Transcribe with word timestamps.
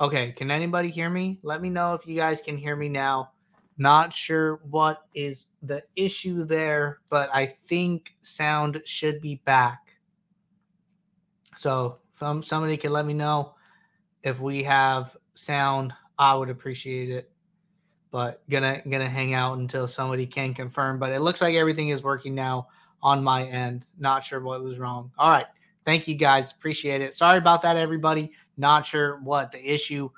Okay, 0.00 0.30
can 0.32 0.50
anybody 0.50 0.90
hear 0.90 1.10
me? 1.10 1.40
Let 1.42 1.60
me 1.60 1.70
know 1.70 1.92
if 1.94 2.06
you 2.06 2.14
guys 2.14 2.40
can 2.40 2.56
hear 2.56 2.76
me 2.76 2.88
now. 2.88 3.32
Not 3.78 4.12
sure 4.12 4.60
what 4.70 5.06
is 5.14 5.46
the 5.62 5.82
issue 5.96 6.44
there, 6.44 7.00
but 7.10 7.30
I 7.34 7.46
think 7.46 8.14
sound 8.20 8.80
should 8.84 9.20
be 9.20 9.36
back. 9.44 9.94
So, 11.56 11.98
if 12.20 12.44
somebody 12.44 12.76
can 12.76 12.92
let 12.92 13.06
me 13.06 13.14
know 13.14 13.54
if 14.22 14.38
we 14.40 14.62
have 14.64 15.16
sound, 15.34 15.92
I 16.18 16.34
would 16.34 16.50
appreciate 16.50 17.10
it. 17.10 17.32
But 18.10 18.48
gonna 18.48 18.80
gonna 18.88 19.08
hang 19.08 19.34
out 19.34 19.58
until 19.58 19.86
somebody 19.86 20.26
can 20.26 20.54
confirm. 20.54 20.98
But 20.98 21.12
it 21.12 21.20
looks 21.20 21.40
like 21.40 21.54
everything 21.54 21.88
is 21.88 22.02
working 22.02 22.34
now 22.34 22.68
on 23.02 23.22
my 23.22 23.44
end. 23.44 23.90
Not 23.98 24.24
sure 24.24 24.40
what 24.40 24.62
was 24.62 24.78
wrong. 24.78 25.10
All 25.18 25.30
right. 25.30 25.46
Thank 25.88 26.06
you 26.06 26.16
guys. 26.16 26.52
Appreciate 26.52 27.00
it. 27.00 27.14
Sorry 27.14 27.38
about 27.38 27.62
that, 27.62 27.78
everybody. 27.78 28.30
Not 28.58 28.84
sure 28.84 29.20
what 29.22 29.50
the 29.52 29.72
issue 29.72 30.10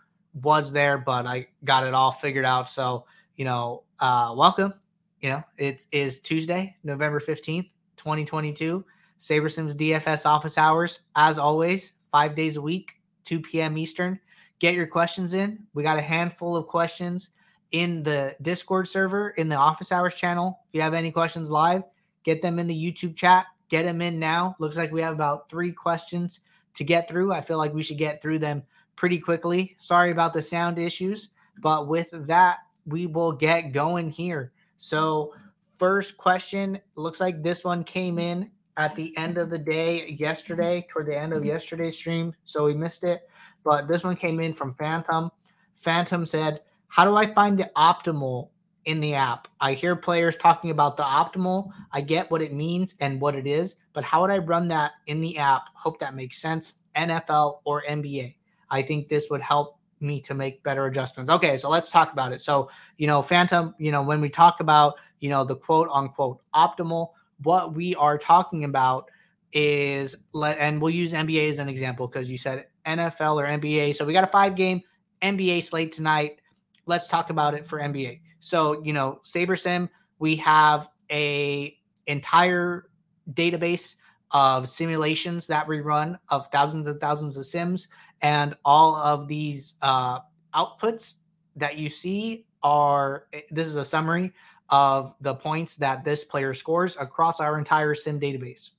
was 0.42 0.72
there, 0.72 0.98
but 0.98 1.28
I 1.28 1.46
got 1.62 1.86
it 1.86 1.94
all 1.94 2.10
figured 2.10 2.44
out. 2.44 2.68
So, 2.68 3.06
you 3.36 3.44
know, 3.44 3.84
uh, 4.00 4.34
welcome. 4.36 4.74
You 5.20 5.28
know, 5.28 5.44
it 5.58 5.86
is 5.92 6.20
Tuesday, 6.20 6.76
November 6.82 7.20
15th, 7.20 7.70
2022. 7.98 8.84
SaberSims 9.20 9.76
DFS 9.76 10.26
office 10.26 10.58
hours, 10.58 11.02
as 11.14 11.38
always, 11.38 11.92
five 12.10 12.34
days 12.34 12.56
a 12.56 12.60
week, 12.60 12.94
2 13.22 13.38
p.m. 13.38 13.78
Eastern. 13.78 14.18
Get 14.58 14.74
your 14.74 14.88
questions 14.88 15.34
in. 15.34 15.64
We 15.72 15.84
got 15.84 15.98
a 15.98 16.02
handful 16.02 16.56
of 16.56 16.66
questions 16.66 17.30
in 17.70 18.02
the 18.02 18.34
Discord 18.42 18.88
server, 18.88 19.28
in 19.36 19.48
the 19.48 19.54
office 19.54 19.92
hours 19.92 20.16
channel. 20.16 20.62
If 20.66 20.74
you 20.74 20.80
have 20.80 20.94
any 20.94 21.12
questions 21.12 21.48
live, 21.48 21.84
get 22.24 22.42
them 22.42 22.58
in 22.58 22.66
the 22.66 22.74
YouTube 22.74 23.14
chat. 23.14 23.46
Get 23.70 23.84
them 23.84 24.02
in 24.02 24.18
now. 24.18 24.56
Looks 24.58 24.76
like 24.76 24.92
we 24.92 25.00
have 25.00 25.14
about 25.14 25.48
three 25.48 25.72
questions 25.72 26.40
to 26.75 26.84
get 26.84 27.08
through. 27.08 27.32
I 27.32 27.41
feel 27.41 27.56
like 27.56 27.72
we 27.72 27.82
should 27.82 27.98
get 27.98 28.20
through 28.20 28.41
them 28.41 28.62
pretty 28.97 29.19
quickly. 29.19 29.75
Sorry 29.78 30.10
about 30.10 30.34
the 30.34 30.42
sound 30.42 30.78
issues, 30.78 31.31
but 31.62 31.88
with 31.88 32.09
that, 32.12 32.59
we 32.84 33.06
will 33.06 33.32
get 33.32 33.72
going 33.72 34.10
here. 34.10 34.53
So, 34.76 35.34
first 35.78 36.16
question 36.19 36.78
looks 36.97 37.20
like 37.20 37.42
this 37.42 37.64
one 37.64 37.84
came 37.84 38.19
in 38.19 38.50
at 38.76 38.94
the 38.97 39.16
end 39.16 39.38
of 39.38 39.50
the 39.50 39.59
day 39.59 40.09
yesterday, 40.10 40.86
toward 40.91 41.06
the 41.06 41.19
end 41.19 41.32
of 41.32 41.44
yesterday's 41.44 41.97
stream. 41.97 42.34
So, 42.44 42.64
we 42.64 42.75
missed 42.75 43.04
it, 43.04 43.28
but 43.64 43.88
this 43.88 44.04
one 44.04 44.16
came 44.16 44.41
in 44.41 44.53
from 44.53 44.75
Phantom. 44.75 45.30
Phantom 45.76 46.26
said, 46.26 46.60
How 46.88 47.04
do 47.04 47.16
I 47.16 47.32
find 47.32 47.59
the 47.59 47.70
optimal 47.76 48.50
in 48.84 49.00
the 49.00 49.14
app. 49.14 49.48
I 49.60 49.74
hear 49.74 49.94
players 49.94 50.36
talking 50.36 50.70
about 50.70 50.96
the 50.96 51.02
optimal. 51.02 51.70
I 51.92 52.00
get 52.00 52.30
what 52.30 52.42
it 52.42 52.52
means 52.52 52.94
and 53.00 53.20
what 53.20 53.34
it 53.34 53.46
is, 53.46 53.76
but 53.92 54.04
how 54.04 54.22
would 54.22 54.30
I 54.30 54.38
run 54.38 54.68
that 54.68 54.92
in 55.06 55.20
the 55.20 55.38
app? 55.38 55.62
Hope 55.74 55.98
that 56.00 56.14
makes 56.14 56.41
sense. 56.41 56.74
NFL 56.96 57.60
or 57.64 57.82
NBA. 57.88 58.34
I 58.70 58.82
think 58.82 59.08
this 59.08 59.28
would 59.30 59.42
help 59.42 59.78
me 60.00 60.20
to 60.22 60.34
make 60.34 60.62
better 60.62 60.86
adjustments. 60.86 61.30
Okay, 61.30 61.56
so 61.56 61.68
let's 61.68 61.91
talk 61.91 62.12
about 62.12 62.32
it. 62.32 62.41
So, 62.41 62.70
you 62.96 63.06
know, 63.06 63.22
Phantom, 63.22 63.74
you 63.78 63.92
know, 63.92 64.02
when 64.02 64.20
we 64.20 64.30
talk 64.30 64.60
about, 64.60 64.94
you 65.20 65.28
know, 65.28 65.44
the 65.44 65.56
quote 65.56 65.88
unquote 65.92 66.41
optimal, 66.54 67.10
what 67.42 67.74
we 67.74 67.94
are 67.97 68.18
talking 68.18 68.64
about 68.64 69.10
is 69.52 70.16
let 70.32 70.58
and 70.58 70.80
we'll 70.80 70.91
use 70.91 71.12
NBA 71.12 71.48
as 71.48 71.58
an 71.58 71.68
example 71.68 72.06
because 72.06 72.30
you 72.30 72.38
said 72.38 72.66
NFL 72.86 73.36
or 73.36 73.47
NBA. 73.47 73.94
So 73.94 74.04
we 74.04 74.12
got 74.12 74.24
a 74.24 74.28
five 74.28 74.54
game 74.54 74.82
NBA 75.22 75.64
slate 75.64 75.92
tonight. 75.92 76.41
Let's 76.86 77.08
talk 77.08 77.30
about 77.30 77.54
it 77.54 77.66
for 77.66 77.78
NBA. 77.78 78.20
So, 78.41 78.83
you 78.83 78.93
know, 78.93 79.21
SaberSim, 79.25 79.89
we 80.19 80.37
have 80.37 80.89
a 81.11 81.77
entire 82.06 82.91
database 83.33 83.97
of 84.33 84.69
simulations 84.69 85.47
that 85.47 85.67
we 85.67 85.81
run 85.81 86.19
of 86.28 86.47
thousands 86.49 86.87
and 86.87 87.01
thousands 87.01 87.37
of 87.37 87.47
sims 87.47 87.89
and 88.23 88.56
all 88.65 88.97
of 88.97 89.27
these 89.28 89.75
uh, 89.83 90.21
outputs 90.55 91.15
that 91.56 91.78
you 91.78 91.89
see 91.89 92.47
are 92.62 93.27
this 93.51 93.67
is 93.67 93.77
a 93.77 93.84
summary 93.84 94.33
of 94.69 95.15
the 95.21 95.34
points 95.34 95.77
that 95.77 96.05
this 96.05 96.22
player 96.22 96.55
scores 96.55 96.97
across 96.99 97.41
our 97.41 97.59
entire 97.59 97.95
sim 97.95 98.21
database. 98.21 98.71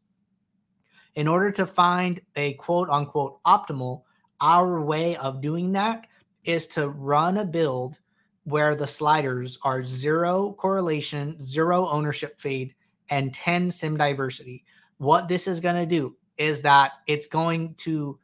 In 1.16 1.28
order 1.28 1.52
to 1.52 1.66
find 1.66 2.22
a 2.36 2.54
quote 2.54 2.90
unquote 2.90 3.44
optimal 3.44 4.04
our 4.40 4.82
way 4.82 5.18
of 5.18 5.42
doing 5.42 5.72
that 5.74 6.08
is 6.46 6.66
to 6.68 6.90
run 6.90 7.38
a 7.38 7.46
build 7.46 7.98
where 8.44 8.76
the 8.76 8.88
sliders 8.88 9.58
are 9.64 9.84
zero 9.84 10.54
correlation, 10.54 11.40
zero 11.40 11.88
ownership 11.88 12.40
fade, 12.40 12.74
and 13.10 13.34
10 13.34 13.70
sim 13.72 13.98
diversity. 13.98 14.64
What 14.98 15.28
this 15.28 15.48
is 15.48 15.60
going 15.60 15.76
to 15.76 15.86
do 15.86 16.16
is 16.38 16.62
that 16.64 16.94
it's 17.08 17.28
going 17.28 17.76
to 17.76 18.18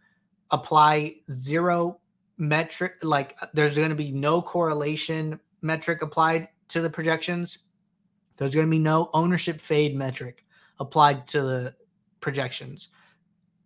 apply 0.51 1.15
zero 1.29 1.99
metric, 2.37 2.95
like 3.03 3.35
uh, 3.41 3.47
there's 3.53 3.77
going 3.77 3.89
to 3.89 3.95
be 3.95 4.11
no 4.11 4.41
correlation 4.41 5.39
metric 5.61 6.01
applied 6.01 6.47
to 6.69 6.81
the 6.81 6.89
projections. 6.89 7.59
There's 8.37 8.53
going 8.53 8.67
to 8.67 8.71
be 8.71 8.79
no 8.79 9.09
ownership 9.13 9.59
fade 9.59 9.95
metric 9.95 10.45
applied 10.79 11.27
to 11.27 11.41
the 11.41 11.75
projections. 12.19 12.89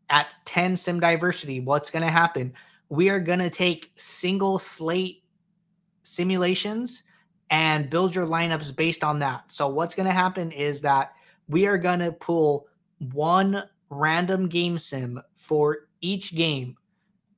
At 0.10 0.34
10 0.46 0.76
sim 0.76 1.00
diversity, 1.00 1.60
what's 1.60 1.90
going 1.90 2.04
to 2.04 2.12
happen? 2.12 2.54
We 2.90 3.10
are 3.10 3.20
going 3.20 3.40
to 3.40 3.50
take 3.50 3.92
single 3.96 4.60
slate 4.60 5.21
simulations 6.04 7.04
and 7.50 7.90
build 7.90 8.16
your 8.16 8.26
lineups 8.26 8.76
based 8.76 9.04
on 9.04 9.20
that. 9.20 9.52
So 9.52 9.68
what's 9.68 9.94
going 9.94 10.08
to 10.08 10.14
happen 10.14 10.52
is 10.52 10.82
that 10.82 11.14
we 11.48 11.68
are 11.68 11.78
going 11.78 12.00
to 12.00 12.12
pull 12.12 12.68
one 13.12 13.64
random 13.90 14.48
game 14.48 14.80
sim 14.80 15.22
for 15.36 15.90
each 16.00 16.34
game 16.34 16.78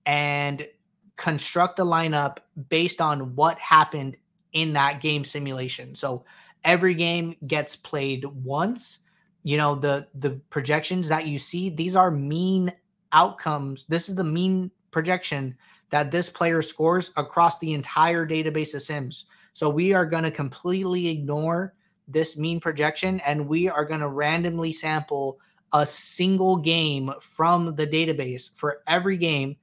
and 0.06 0.68
construct 1.16 1.78
the 1.78 1.86
lineup 1.86 2.38
based 2.70 3.02
on 3.02 3.36
what 3.36 3.58
happened 3.60 4.18
in 4.54 4.74
that 4.74 5.02
game 5.02 5.26
simulation. 5.26 5.96
So 5.96 6.26
every 6.64 6.94
game 6.94 7.36
gets 7.48 7.76
played 7.76 8.26
once. 8.26 9.00
You 9.44 9.58
know, 9.58 9.76
the 9.76 10.08
the 10.16 10.32
projections 10.50 11.10
that 11.10 11.28
you 11.28 11.38
see, 11.38 11.70
these 11.70 11.96
are 11.96 12.12
mean 12.12 12.72
outcomes. 13.12 13.86
This 13.86 14.10
is 14.10 14.16
the 14.16 14.24
mean 14.24 14.72
projection 14.92 15.58
that 15.94 16.10
this 16.10 16.28
player 16.28 16.64
scores 16.64 17.12
across 17.18 17.60
the 17.60 17.72
entire 17.72 18.26
database 18.26 18.74
of 18.74 18.82
Sims. 18.82 19.28
So 19.54 19.70
we 19.70 19.94
are 19.94 20.08
going 20.08 20.24
to 20.24 20.32
completely 20.32 21.08
ignore 21.08 21.76
this 22.08 22.36
mean 22.36 22.60
projection 22.60 23.20
and 23.20 23.48
we 23.48 23.70
are 23.70 23.86
going 23.86 24.00
to 24.00 24.08
randomly 24.08 24.72
sample 24.72 25.38
a 25.72 25.86
single 25.86 26.58
game 26.58 27.14
from 27.22 27.76
the 27.76 27.86
database 27.86 28.56
for 28.56 28.82
every 28.88 29.18
game, 29.18 29.56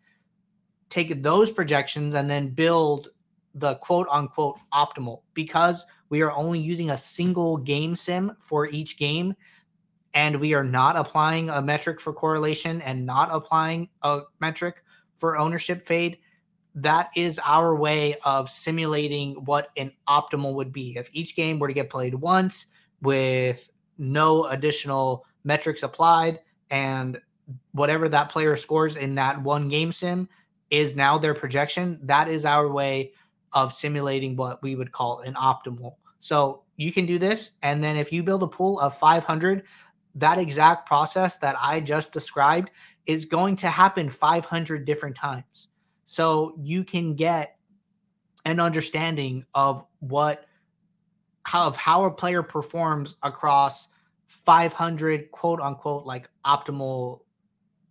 take 0.89 1.21
those 1.21 1.51
projections 1.51 2.15
and 2.15 2.31
then 2.31 2.51
build 2.51 3.09
the 3.57 3.75
quote 3.79 4.07
unquote 4.09 4.57
optimal 4.73 5.23
because 5.35 5.85
we 6.11 6.23
are 6.23 6.31
only 6.31 6.61
using 6.61 6.91
a 6.91 6.97
single 6.97 7.57
game 7.57 7.97
sim 7.97 8.31
for 8.39 8.69
each 8.69 8.99
game 8.99 9.35
and 10.15 10.39
we 10.39 10.55
are 10.55 10.63
not 10.63 10.95
applying 10.95 11.51
a 11.51 11.61
metric 11.61 12.01
for 12.01 12.13
correlation 12.13 12.81
and 12.83 13.05
not 13.05 13.31
applying 13.33 13.89
a 14.03 14.21
metric 14.39 14.85
for 15.21 15.39
ownership 15.39 15.87
fade, 15.87 16.19
that 16.75 17.11
is 17.15 17.39
our 17.45 17.77
way 17.77 18.17
of 18.25 18.49
simulating 18.49 19.35
what 19.45 19.71
an 19.77 19.93
optimal 20.09 20.55
would 20.55 20.73
be. 20.73 20.97
If 20.97 21.11
each 21.13 21.37
game 21.37 21.59
were 21.59 21.69
to 21.69 21.75
get 21.75 21.91
played 21.91 22.15
once 22.15 22.67
with 23.03 23.71
no 23.99 24.47
additional 24.47 25.27
metrics 25.45 25.83
applied 25.83 26.41
and 26.71 27.21
whatever 27.73 28.09
that 28.09 28.31
player 28.31 28.57
scores 28.57 28.97
in 28.97 29.15
that 29.17 29.41
one 29.43 29.69
game 29.69 29.93
sim 29.93 30.29
is 30.71 30.95
now 30.95 31.19
their 31.19 31.35
projection, 31.35 31.99
that 32.03 32.29
is 32.29 32.45
our 32.45 32.69
way 32.69 33.13
of 33.53 33.73
simulating 33.73 34.37
what 34.37 34.63
we 34.63 34.77
would 34.77 34.93
call 34.93 35.21
an 35.21 35.35
optimal. 35.35 35.95
So 36.21 36.63
you 36.77 36.93
can 36.93 37.05
do 37.05 37.19
this. 37.19 37.53
And 37.63 37.83
then 37.83 37.97
if 37.97 38.13
you 38.13 38.23
build 38.23 38.43
a 38.43 38.47
pool 38.47 38.79
of 38.79 38.97
500, 38.97 39.65
that 40.15 40.39
exact 40.39 40.87
process 40.87 41.37
that 41.39 41.57
I 41.61 41.81
just 41.81 42.13
described 42.13 42.71
is 43.07 43.25
going 43.25 43.57
to 43.57 43.69
happen 43.69 44.11
500 44.11 44.85
different 44.85 45.17
times. 45.17 45.69
So 46.05 46.55
you 46.59 46.85
can 46.85 47.15
get 47.15 47.57
an 48.45 48.61
understanding 48.61 49.45
of 49.55 49.85
what 50.01 50.47
how 51.45 51.67
of 51.67 51.77
how 51.77 52.05
a 52.05 52.11
player 52.11 52.43
performs 52.43 53.17
across 53.23 53.89
500 54.27 55.31
quote 55.31 55.61
unquote 55.61 56.05
like 56.05 56.29
optimal 56.45 57.21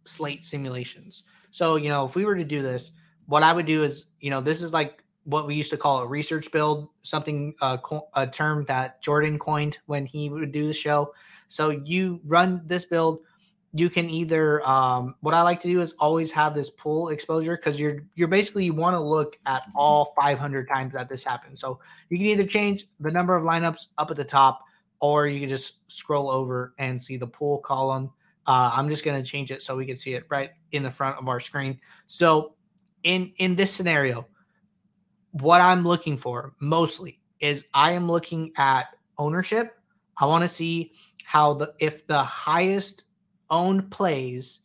slate 0.06 0.44
simulations. 0.44 1.24
So, 1.52 1.76
you 1.76 1.90
know, 1.90 2.06
if 2.06 2.16
we 2.16 2.26
were 2.26 2.36
to 2.36 2.44
do 2.44 2.62
this, 2.62 2.92
what 3.26 3.44
I 3.44 3.54
would 3.54 3.66
do 3.66 3.84
is, 3.84 4.08
you 4.20 4.30
know, 4.30 4.42
this 4.42 4.62
is 4.62 4.74
like 4.74 5.04
what 5.24 5.46
we 5.46 5.56
used 5.56 5.70
to 5.70 5.78
call 5.78 6.00
a 6.00 6.08
research 6.08 6.52
build, 6.52 6.90
something 7.04 7.54
uh, 7.62 7.78
a 8.16 8.26
term 8.28 8.66
that 8.66 9.02
Jordan 9.02 9.38
coined 9.38 9.78
when 9.86 10.06
he 10.06 10.30
would 10.30 10.52
do 10.52 10.68
the 10.68 10.74
show. 10.74 11.14
So 11.48 11.70
you 11.70 12.22
run 12.26 12.62
this 12.66 12.86
build, 12.86 13.20
you 13.74 13.90
can 13.90 14.10
either 14.10 14.68
um, 14.68 15.16
what 15.22 15.34
I 15.34 15.42
like 15.42 15.60
to 15.62 15.68
do 15.68 15.80
is 15.80 15.94
always 16.00 16.32
have 16.32 16.56
this 16.56 16.70
pool 16.70 17.10
exposure 17.10 17.56
because 17.56 17.80
you're 17.80 18.04
you're 18.16 18.28
basically 18.28 18.66
you 18.66 18.74
want 18.74 18.96
to 18.96 19.00
look 19.00 19.38
at 19.46 19.64
all 19.76 20.14
500 20.20 20.68
times 20.68 20.94
that 20.94 21.08
this 21.08 21.24
happens. 21.24 21.62
So 21.62 21.80
you 22.10 22.18
can 22.18 22.28
either 22.28 22.46
change 22.46 22.86
the 23.00 23.12
number 23.12 23.36
of 23.36 23.44
lineups 23.44 23.88
up 23.98 24.10
at 24.10 24.18
the 24.18 24.24
top, 24.24 24.62
or 25.02 25.28
you 25.28 25.40
can 25.40 25.50
just 25.50 25.80
scroll 25.88 26.32
over 26.32 26.74
and 26.80 27.00
see 27.00 27.18
the 27.18 27.28
pool 27.28 27.60
column. 27.60 28.12
Uh, 28.48 28.72
I'm 28.74 28.90
just 28.90 29.06
going 29.06 29.22
to 29.22 29.30
change 29.30 29.52
it 29.52 29.62
so 29.62 29.76
we 29.76 29.86
can 29.86 29.98
see 29.98 30.16
it 30.16 30.26
right 30.30 30.50
in 30.72 30.82
the 30.82 30.90
front 30.90 31.20
of 31.20 31.28
our 31.28 31.40
screen. 31.40 31.80
So 32.08 32.56
in 33.04 33.32
in 33.38 33.56
this 33.56 33.72
scenario, 33.72 34.28
what 35.32 35.62
I'm 35.62 35.84
looking 35.84 36.18
for 36.18 36.54
mostly 36.60 37.20
is 37.40 37.68
I 37.76 37.92
am 37.92 38.10
looking 38.10 38.52
at 38.58 38.88
ownership. 39.20 39.78
I 40.20 40.26
want 40.26 40.42
to 40.42 40.48
see 40.48 40.94
how 41.24 41.54
the 41.54 41.74
if 41.78 42.08
the 42.08 42.24
highest 42.24 43.04
owned 43.50 43.92
plays, 43.92 44.60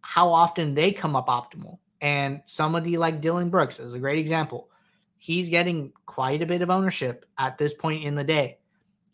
how 0.00 0.32
often 0.32 0.74
they 0.74 0.92
come 0.92 1.16
up 1.16 1.28
optimal. 1.28 1.78
And 2.00 2.40
somebody 2.44 2.96
like 2.96 3.20
Dillon 3.20 3.50
Brooks 3.50 3.80
is 3.80 3.94
a 3.94 3.98
great 3.98 4.18
example. 4.18 4.70
He's 5.18 5.48
getting 5.48 5.92
quite 6.04 6.42
a 6.42 6.46
bit 6.46 6.62
of 6.62 6.70
ownership 6.70 7.26
at 7.38 7.58
this 7.58 7.74
point 7.74 8.04
in 8.04 8.14
the 8.14 8.24
day. 8.24 8.58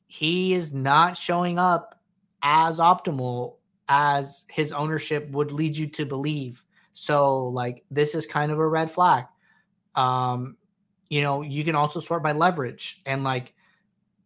He 0.07 0.53
is 0.53 0.73
not 0.73 1.17
showing 1.17 1.59
up 1.59 2.01
as 2.43 2.79
optimal 2.79 3.55
as 3.89 4.45
his 4.51 4.73
ownership 4.73 5.31
would 5.31 5.53
lead 5.53 5.77
you 5.77 5.87
to 5.87 6.05
believe. 6.05 6.65
So, 6.93 7.49
like, 7.49 7.85
this 7.91 8.15
is 8.15 8.27
kind 8.27 8.53
of 8.53 8.59
a 8.59 8.67
red 8.67 8.91
flag. 8.91 9.25
Um, 9.95 10.57
you 11.09 11.23
know, 11.23 11.43
you 11.43 11.63
can 11.65 11.75
also 11.75 12.01
sort 12.01 12.23
by 12.23 12.33
leverage, 12.33 13.03
and 13.07 13.23
like 13.23 13.55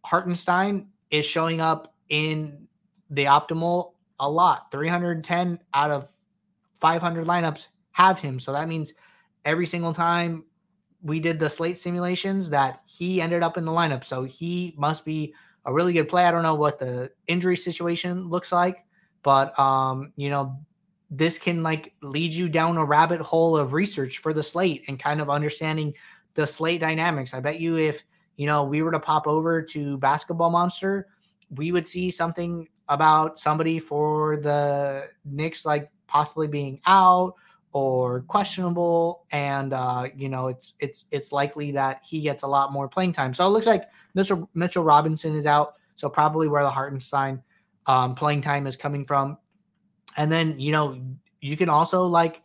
Hartenstein 0.05 0.87
is 1.11 1.25
showing 1.25 1.59
up 1.59 1.93
in 2.09 2.67
the 3.09 3.25
optimal 3.25 3.93
a 4.19 4.29
lot. 4.29 4.71
310 4.71 5.59
out 5.73 5.91
of 5.91 6.09
500 6.79 7.25
lineups 7.25 7.67
have 7.91 8.19
him. 8.19 8.39
So 8.39 8.53
that 8.53 8.67
means 8.67 8.93
every 9.45 9.65
single 9.65 9.93
time 9.93 10.43
we 11.01 11.19
did 11.19 11.39
the 11.39 11.49
slate 11.49 11.77
simulations 11.77 12.49
that 12.49 12.81
he 12.85 13.21
ended 13.21 13.43
up 13.43 13.57
in 13.57 13.65
the 13.65 13.71
lineup. 13.71 14.03
So 14.03 14.23
he 14.23 14.75
must 14.77 15.05
be 15.05 15.33
a 15.65 15.73
really 15.73 15.93
good 15.93 16.09
play. 16.09 16.25
I 16.25 16.31
don't 16.31 16.43
know 16.43 16.55
what 16.55 16.79
the 16.79 17.11
injury 17.27 17.55
situation 17.55 18.29
looks 18.29 18.51
like, 18.51 18.85
but 19.23 19.57
um, 19.59 20.13
you 20.15 20.29
know, 20.29 20.59
this 21.09 21.37
can 21.37 21.63
like 21.63 21.93
lead 22.01 22.33
you 22.33 22.49
down 22.49 22.77
a 22.77 22.83
rabbit 22.83 23.21
hole 23.21 23.55
of 23.55 23.73
research 23.73 24.17
for 24.17 24.33
the 24.33 24.43
slate 24.43 24.83
and 24.87 24.99
kind 24.99 25.21
of 25.21 25.29
understanding 25.29 25.93
the 26.33 26.45
slate 26.45 26.81
dynamics. 26.81 27.33
I 27.33 27.39
bet 27.39 27.59
you 27.59 27.77
if 27.77 28.03
you 28.35 28.45
know 28.45 28.63
we 28.63 28.81
were 28.81 28.91
to 28.91 28.99
pop 28.99 29.27
over 29.27 29.61
to 29.61 29.97
Basketball 29.97 30.49
Monster, 30.49 31.07
we 31.49 31.71
would 31.71 31.87
see 31.87 32.09
something 32.09 32.67
about 32.89 33.39
somebody 33.39 33.79
for 33.79 34.37
the 34.37 35.09
Knicks 35.25 35.65
like 35.65 35.89
possibly 36.07 36.47
being 36.47 36.79
out 36.85 37.33
or 37.73 38.21
questionable. 38.21 39.25
And 39.31 39.73
uh, 39.73 40.07
you 40.15 40.29
know 40.29 40.47
it's 40.47 40.73
it's 40.79 41.05
it's 41.11 41.31
likely 41.31 41.71
that 41.71 42.03
he 42.07 42.21
gets 42.21 42.43
a 42.43 42.47
lot 42.47 42.71
more 42.71 42.87
playing 42.87 43.13
time. 43.13 43.33
So 43.33 43.45
it 43.45 43.49
looks 43.49 43.67
like 43.67 43.89
mitchell, 44.13 44.49
mitchell 44.53 44.83
robinson 44.83 45.35
is 45.35 45.45
out. 45.45 45.75
So 45.95 46.09
probably 46.09 46.47
where 46.47 46.63
the 46.63 46.69
hartenstein 46.69 47.41
um, 47.85 48.15
playing 48.15 48.41
time 48.41 48.67
is 48.67 48.75
coming 48.75 49.05
from. 49.05 49.37
And 50.15 50.31
then 50.31 50.59
you 50.59 50.71
know 50.71 50.99
you 51.41 51.57
can 51.57 51.69
also 51.69 52.05
like 52.05 52.41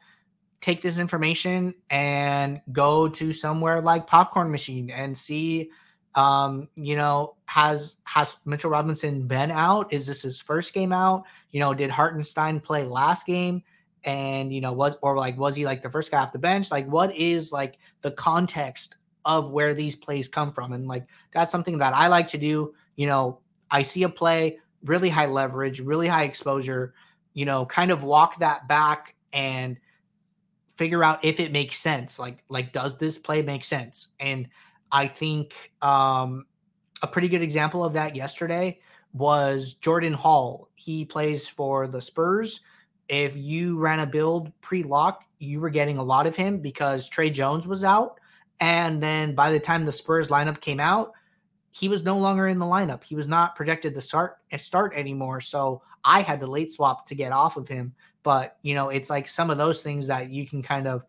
take 0.60 0.80
this 0.80 0.98
information 0.98 1.74
and 1.90 2.60
go 2.70 3.08
to 3.08 3.32
somewhere 3.32 3.80
like 3.80 4.06
popcorn 4.06 4.50
machine 4.50 4.90
and 4.90 5.16
see 5.16 5.70
um, 6.14 6.68
you 6.74 6.96
know, 6.96 7.36
has 7.46 7.96
has 8.04 8.36
Mitchell 8.44 8.70
Robinson 8.70 9.26
been 9.26 9.50
out? 9.50 9.92
Is 9.92 10.06
this 10.06 10.22
his 10.22 10.40
first 10.40 10.74
game 10.74 10.92
out? 10.92 11.24
You 11.50 11.60
know, 11.60 11.72
did 11.74 11.90
Hartenstein 11.90 12.60
play 12.60 12.84
last 12.84 13.26
game? 13.26 13.62
And 14.04 14.52
you 14.52 14.60
know, 14.60 14.72
was 14.72 14.96
or 15.02 15.16
like 15.16 15.38
was 15.38 15.56
he 15.56 15.64
like 15.64 15.82
the 15.82 15.90
first 15.90 16.10
guy 16.10 16.18
off 16.18 16.32
the 16.32 16.38
bench? 16.38 16.70
Like, 16.70 16.86
what 16.86 17.14
is 17.16 17.52
like 17.52 17.78
the 18.02 18.10
context 18.10 18.96
of 19.24 19.52
where 19.52 19.74
these 19.74 19.96
plays 19.96 20.28
come 20.28 20.52
from? 20.52 20.72
And 20.72 20.86
like 20.86 21.06
that's 21.30 21.52
something 21.52 21.78
that 21.78 21.94
I 21.94 22.08
like 22.08 22.26
to 22.28 22.38
do. 22.38 22.74
You 22.96 23.06
know, 23.06 23.38
I 23.70 23.82
see 23.82 24.02
a 24.02 24.08
play, 24.08 24.58
really 24.84 25.08
high 25.08 25.26
leverage, 25.26 25.80
really 25.80 26.08
high 26.08 26.24
exposure, 26.24 26.94
you 27.32 27.46
know, 27.46 27.64
kind 27.64 27.90
of 27.90 28.02
walk 28.02 28.38
that 28.40 28.68
back 28.68 29.14
and 29.32 29.78
figure 30.76 31.04
out 31.04 31.24
if 31.24 31.40
it 31.40 31.52
makes 31.52 31.78
sense. 31.78 32.18
Like, 32.18 32.42
like, 32.48 32.72
does 32.72 32.98
this 32.98 33.16
play 33.18 33.40
make 33.40 33.64
sense? 33.64 34.08
And 34.20 34.48
I 34.92 35.06
think 35.06 35.72
um, 35.80 36.46
a 37.02 37.06
pretty 37.06 37.28
good 37.28 37.42
example 37.42 37.84
of 37.84 37.94
that 37.94 38.14
yesterday 38.14 38.78
was 39.14 39.74
Jordan 39.74 40.12
Hall. 40.12 40.68
He 40.74 41.04
plays 41.04 41.48
for 41.48 41.88
the 41.88 42.00
Spurs. 42.00 42.60
If 43.08 43.36
you 43.36 43.78
ran 43.78 44.00
a 44.00 44.06
build 44.06 44.52
pre 44.60 44.82
lock, 44.82 45.24
you 45.38 45.60
were 45.60 45.70
getting 45.70 45.98
a 45.98 46.02
lot 46.02 46.26
of 46.26 46.36
him 46.36 46.58
because 46.58 47.08
Tre 47.08 47.30
Jones 47.30 47.66
was 47.66 47.84
out. 47.84 48.20
And 48.60 49.02
then 49.02 49.34
by 49.34 49.50
the 49.50 49.58
time 49.58 49.84
the 49.84 49.92
Spurs 49.92 50.28
lineup 50.28 50.60
came 50.60 50.78
out, 50.78 51.12
he 51.72 51.88
was 51.88 52.04
no 52.04 52.18
longer 52.18 52.48
in 52.48 52.58
the 52.58 52.66
lineup. 52.66 53.02
He 53.02 53.16
was 53.16 53.26
not 53.26 53.56
projected 53.56 53.94
to 53.94 54.00
start 54.00 54.36
start 54.58 54.92
anymore. 54.94 55.40
So 55.40 55.82
I 56.04 56.20
had 56.20 56.38
the 56.38 56.46
late 56.46 56.70
swap 56.70 57.06
to 57.06 57.14
get 57.14 57.32
off 57.32 57.56
of 57.56 57.66
him. 57.66 57.94
But 58.22 58.58
you 58.62 58.74
know, 58.74 58.90
it's 58.90 59.10
like 59.10 59.26
some 59.26 59.50
of 59.50 59.58
those 59.58 59.82
things 59.82 60.06
that 60.06 60.30
you 60.30 60.46
can 60.46 60.62
kind 60.62 60.86
of 60.86 61.04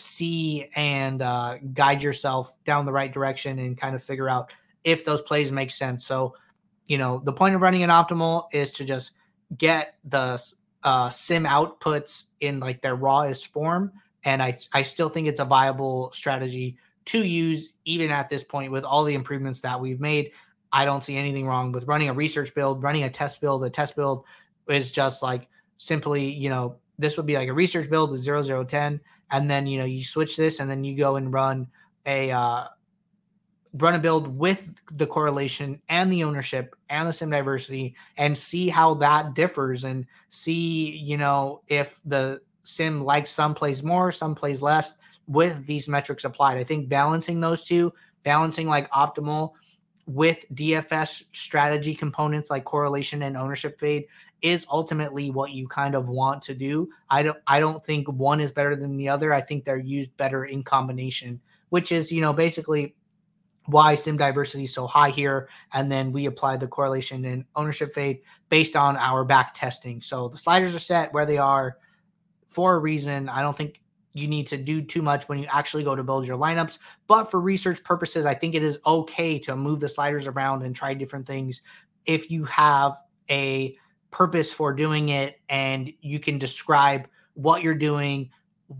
see 0.00 0.68
and 0.76 1.22
uh, 1.22 1.58
guide 1.74 2.02
yourself 2.02 2.54
down 2.64 2.86
the 2.86 2.92
right 2.92 3.12
direction 3.12 3.58
and 3.58 3.78
kind 3.78 3.94
of 3.94 4.02
figure 4.02 4.28
out 4.28 4.52
if 4.84 5.04
those 5.04 5.22
plays 5.22 5.52
make 5.52 5.70
sense. 5.70 6.04
So, 6.04 6.34
you 6.86 6.98
know, 6.98 7.20
the 7.24 7.32
point 7.32 7.54
of 7.54 7.60
running 7.60 7.82
an 7.82 7.90
optimal 7.90 8.48
is 8.52 8.70
to 8.72 8.84
just 8.84 9.12
get 9.56 9.94
the 10.04 10.42
uh, 10.82 11.10
sim 11.10 11.44
outputs 11.44 12.26
in 12.40 12.60
like 12.60 12.82
their 12.82 12.96
rawest 12.96 13.52
form. 13.52 13.92
And 14.24 14.42
I, 14.42 14.56
I 14.72 14.82
still 14.82 15.08
think 15.08 15.28
it's 15.28 15.40
a 15.40 15.44
viable 15.44 16.10
strategy 16.12 16.76
to 17.06 17.24
use 17.24 17.74
even 17.84 18.10
at 18.10 18.28
this 18.28 18.44
point 18.44 18.72
with 18.72 18.84
all 18.84 19.04
the 19.04 19.14
improvements 19.14 19.60
that 19.62 19.80
we've 19.80 20.00
made. 20.00 20.32
I 20.72 20.84
don't 20.84 21.02
see 21.02 21.16
anything 21.16 21.46
wrong 21.46 21.72
with 21.72 21.88
running 21.88 22.08
a 22.08 22.14
research 22.14 22.54
build, 22.54 22.82
running 22.82 23.04
a 23.04 23.10
test 23.10 23.40
build. 23.40 23.64
A 23.64 23.70
test 23.70 23.96
build 23.96 24.24
is 24.68 24.92
just 24.92 25.22
like 25.22 25.48
simply, 25.78 26.30
you 26.30 26.48
know, 26.48 26.76
this 26.98 27.16
would 27.16 27.26
be 27.26 27.34
like 27.34 27.48
a 27.48 27.52
research 27.52 27.90
build 27.90 28.10
with 28.10 28.22
0010 28.22 29.00
and 29.30 29.50
then 29.50 29.66
you 29.66 29.78
know 29.78 29.84
you 29.84 30.04
switch 30.04 30.36
this 30.36 30.60
and 30.60 30.70
then 30.70 30.84
you 30.84 30.96
go 30.96 31.16
and 31.16 31.32
run 31.32 31.66
a 32.06 32.30
uh, 32.30 32.64
run 33.74 33.94
a 33.94 33.98
build 33.98 34.36
with 34.36 34.74
the 34.92 35.06
correlation 35.06 35.80
and 35.88 36.12
the 36.12 36.24
ownership 36.24 36.74
and 36.88 37.08
the 37.08 37.12
sim 37.12 37.30
diversity 37.30 37.94
and 38.16 38.36
see 38.36 38.68
how 38.68 38.94
that 38.94 39.34
differs 39.34 39.84
and 39.84 40.06
see 40.28 40.96
you 40.96 41.16
know 41.16 41.62
if 41.68 42.00
the 42.04 42.40
sim 42.64 43.04
likes 43.04 43.30
some 43.30 43.54
plays 43.54 43.82
more 43.82 44.10
some 44.10 44.34
plays 44.34 44.62
less 44.62 44.94
with 45.26 45.64
these 45.64 45.88
metrics 45.88 46.24
applied. 46.24 46.58
I 46.58 46.64
think 46.64 46.88
balancing 46.88 47.40
those 47.40 47.64
two 47.64 47.92
balancing 48.24 48.66
like 48.66 48.90
optimal 48.90 49.52
with 50.06 50.44
dfs 50.54 51.24
strategy 51.32 51.94
components 51.94 52.50
like 52.50 52.64
correlation 52.64 53.22
and 53.22 53.36
ownership 53.36 53.78
fade 53.78 54.06
is 54.42 54.66
ultimately 54.70 55.30
what 55.30 55.52
you 55.52 55.68
kind 55.68 55.94
of 55.94 56.08
want 56.08 56.42
to 56.42 56.54
do. 56.54 56.88
I 57.08 57.22
don't 57.22 57.38
I 57.46 57.60
don't 57.60 57.84
think 57.84 58.08
one 58.08 58.40
is 58.40 58.52
better 58.52 58.76
than 58.76 58.96
the 58.96 59.08
other. 59.08 59.32
I 59.32 59.40
think 59.40 59.64
they're 59.64 59.78
used 59.78 60.16
better 60.16 60.44
in 60.44 60.62
combination, 60.62 61.40
which 61.68 61.92
is, 61.92 62.10
you 62.10 62.20
know, 62.20 62.32
basically 62.32 62.94
why 63.66 63.94
sim 63.94 64.16
diversity 64.16 64.64
is 64.64 64.74
so 64.74 64.86
high 64.86 65.10
here 65.10 65.48
and 65.74 65.92
then 65.92 66.12
we 66.12 66.26
apply 66.26 66.56
the 66.56 66.66
correlation 66.66 67.24
and 67.24 67.44
ownership 67.54 67.94
fade 67.94 68.20
based 68.48 68.74
on 68.74 68.96
our 68.96 69.24
back 69.24 69.54
testing. 69.54 70.00
So 70.00 70.28
the 70.28 70.38
sliders 70.38 70.74
are 70.74 70.80
set 70.80 71.12
where 71.12 71.26
they 71.26 71.38
are 71.38 71.76
for 72.48 72.74
a 72.74 72.78
reason. 72.78 73.28
I 73.28 73.42
don't 73.42 73.56
think 73.56 73.80
you 74.12 74.26
need 74.26 74.46
to 74.48 74.56
do 74.56 74.82
too 74.82 75.02
much 75.02 75.28
when 75.28 75.38
you 75.38 75.46
actually 75.50 75.84
go 75.84 75.94
to 75.94 76.02
build 76.02 76.26
your 76.26 76.36
lineups. 76.36 76.78
But 77.06 77.30
for 77.30 77.40
research 77.40 77.84
purposes, 77.84 78.26
I 78.26 78.34
think 78.34 78.54
it 78.54 78.62
is 78.62 78.78
okay 78.86 79.38
to 79.40 79.54
move 79.54 79.78
the 79.78 79.88
sliders 79.88 80.26
around 80.26 80.62
and 80.62 80.74
try 80.74 80.94
different 80.94 81.26
things 81.26 81.62
if 82.06 82.30
you 82.30 82.44
have 82.44 82.96
a 83.30 83.76
purpose 84.10 84.52
for 84.52 84.72
doing 84.72 85.10
it 85.10 85.40
and 85.48 85.92
you 86.00 86.18
can 86.18 86.38
describe 86.38 87.08
what 87.34 87.62
you're 87.62 87.74
doing 87.74 88.30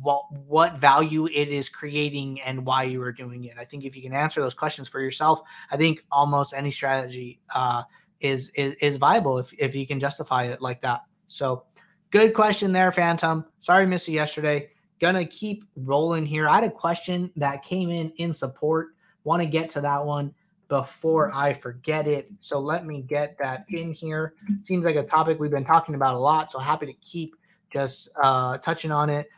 what 0.03 0.25
what 0.47 0.79
value 0.79 1.27
it 1.27 1.49
is 1.49 1.69
creating 1.69 2.41
and 2.43 2.65
why 2.65 2.85
you 2.85 3.03
are 3.03 3.11
doing 3.11 3.45
it. 3.45 3.57
I 3.59 3.65
think 3.65 3.85
if 3.85 3.97
you 3.97 4.03
can 4.03 4.13
answer 4.13 4.41
those 4.41 4.55
questions 4.55 4.89
for 4.89 5.01
yourself 5.01 5.43
i 5.73 5.77
think 5.77 6.05
almost 6.13 6.55
any 6.55 6.71
strategy 6.71 7.41
uh, 7.55 7.83
is 8.21 8.51
is 8.51 8.75
is 8.75 8.97
viable 8.97 9.39
if, 9.39 9.53
if 9.59 9.75
you 9.75 9.87
can 9.87 9.99
justify 9.99 10.45
it 10.45 10.61
like 10.61 10.81
that. 10.83 11.03
So 11.29 11.65
good 12.11 12.35
question 12.35 12.73
there 12.73 12.93
phantom. 12.93 13.45
Sorry 13.61 13.87
missed 13.87 14.09
you 14.09 14.15
yesterday. 14.15 14.71
Gonna 15.01 15.25
keep 15.25 15.65
rolling 15.77 16.27
here. 16.27 16.49
I 16.49 16.57
had 16.57 16.65
a 16.65 16.71
question 16.71 17.31
that 17.37 17.65
came 17.65 17.91
in 17.91 18.11
in 18.17 18.35
support. 18.35 18.89
Want 19.25 19.43
to 19.43 19.49
get 19.49 19.71
to 19.71 19.81
that 19.81 20.05
one 20.05 20.35
before 20.71 21.29
mm-hmm. 21.29 21.39
I 21.39 21.53
forget 21.53 22.09
it. 22.09 22.31
So 22.39 22.59
let 22.59 22.87
me 22.87 23.03
get 23.03 23.37
that 23.39 23.67
in 23.69 23.93
here. 23.93 24.33
Seems 24.63 24.87
like 24.87 24.97
a 24.97 25.05
topic 25.05 25.39
we've 25.39 25.51
been 25.51 25.65
talking 25.65 25.95
about 25.95 26.15
a 26.15 26.19
lot. 26.19 26.51
So 26.51 26.59
happy 26.59 26.87
to 26.87 26.95
keep 26.95 27.37
just 27.69 28.09
uh, 28.23 28.57
touching 28.59 28.91
on 28.91 29.11
it. 29.11 29.29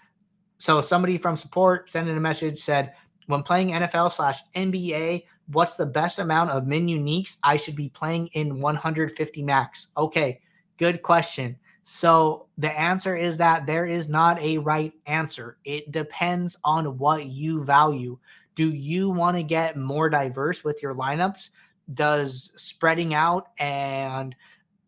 So 0.58 0.80
somebody 0.80 1.18
from 1.18 1.36
support 1.36 1.90
sent 1.90 2.08
in 2.08 2.16
a 2.16 2.20
message 2.20 2.58
said, 2.58 2.94
when 3.26 3.42
playing 3.42 3.70
NFL 3.70 4.12
slash 4.12 4.40
NBA, 4.54 5.24
what's 5.48 5.76
the 5.76 5.86
best 5.86 6.18
amount 6.18 6.50
of 6.50 6.66
min 6.66 6.86
uniques 6.86 7.38
I 7.42 7.56
should 7.56 7.76
be 7.76 7.88
playing 7.88 8.28
in 8.28 8.60
150 8.60 9.42
max? 9.42 9.88
Okay, 9.96 10.40
good 10.76 11.02
question. 11.02 11.56
So 11.84 12.46
the 12.58 12.78
answer 12.78 13.16
is 13.16 13.38
that 13.38 13.66
there 13.66 13.86
is 13.86 14.08
not 14.08 14.38
a 14.40 14.58
right 14.58 14.92
answer. 15.06 15.56
It 15.64 15.90
depends 15.90 16.56
on 16.64 16.98
what 16.98 17.26
you 17.26 17.64
value. 17.64 18.18
Do 18.54 18.70
you 18.70 19.10
want 19.10 19.36
to 19.36 19.42
get 19.42 19.76
more 19.76 20.10
diverse 20.10 20.62
with 20.64 20.82
your 20.82 20.94
lineups? 20.94 21.50
Does 21.92 22.52
spreading 22.56 23.14
out 23.14 23.48
and 23.58 24.34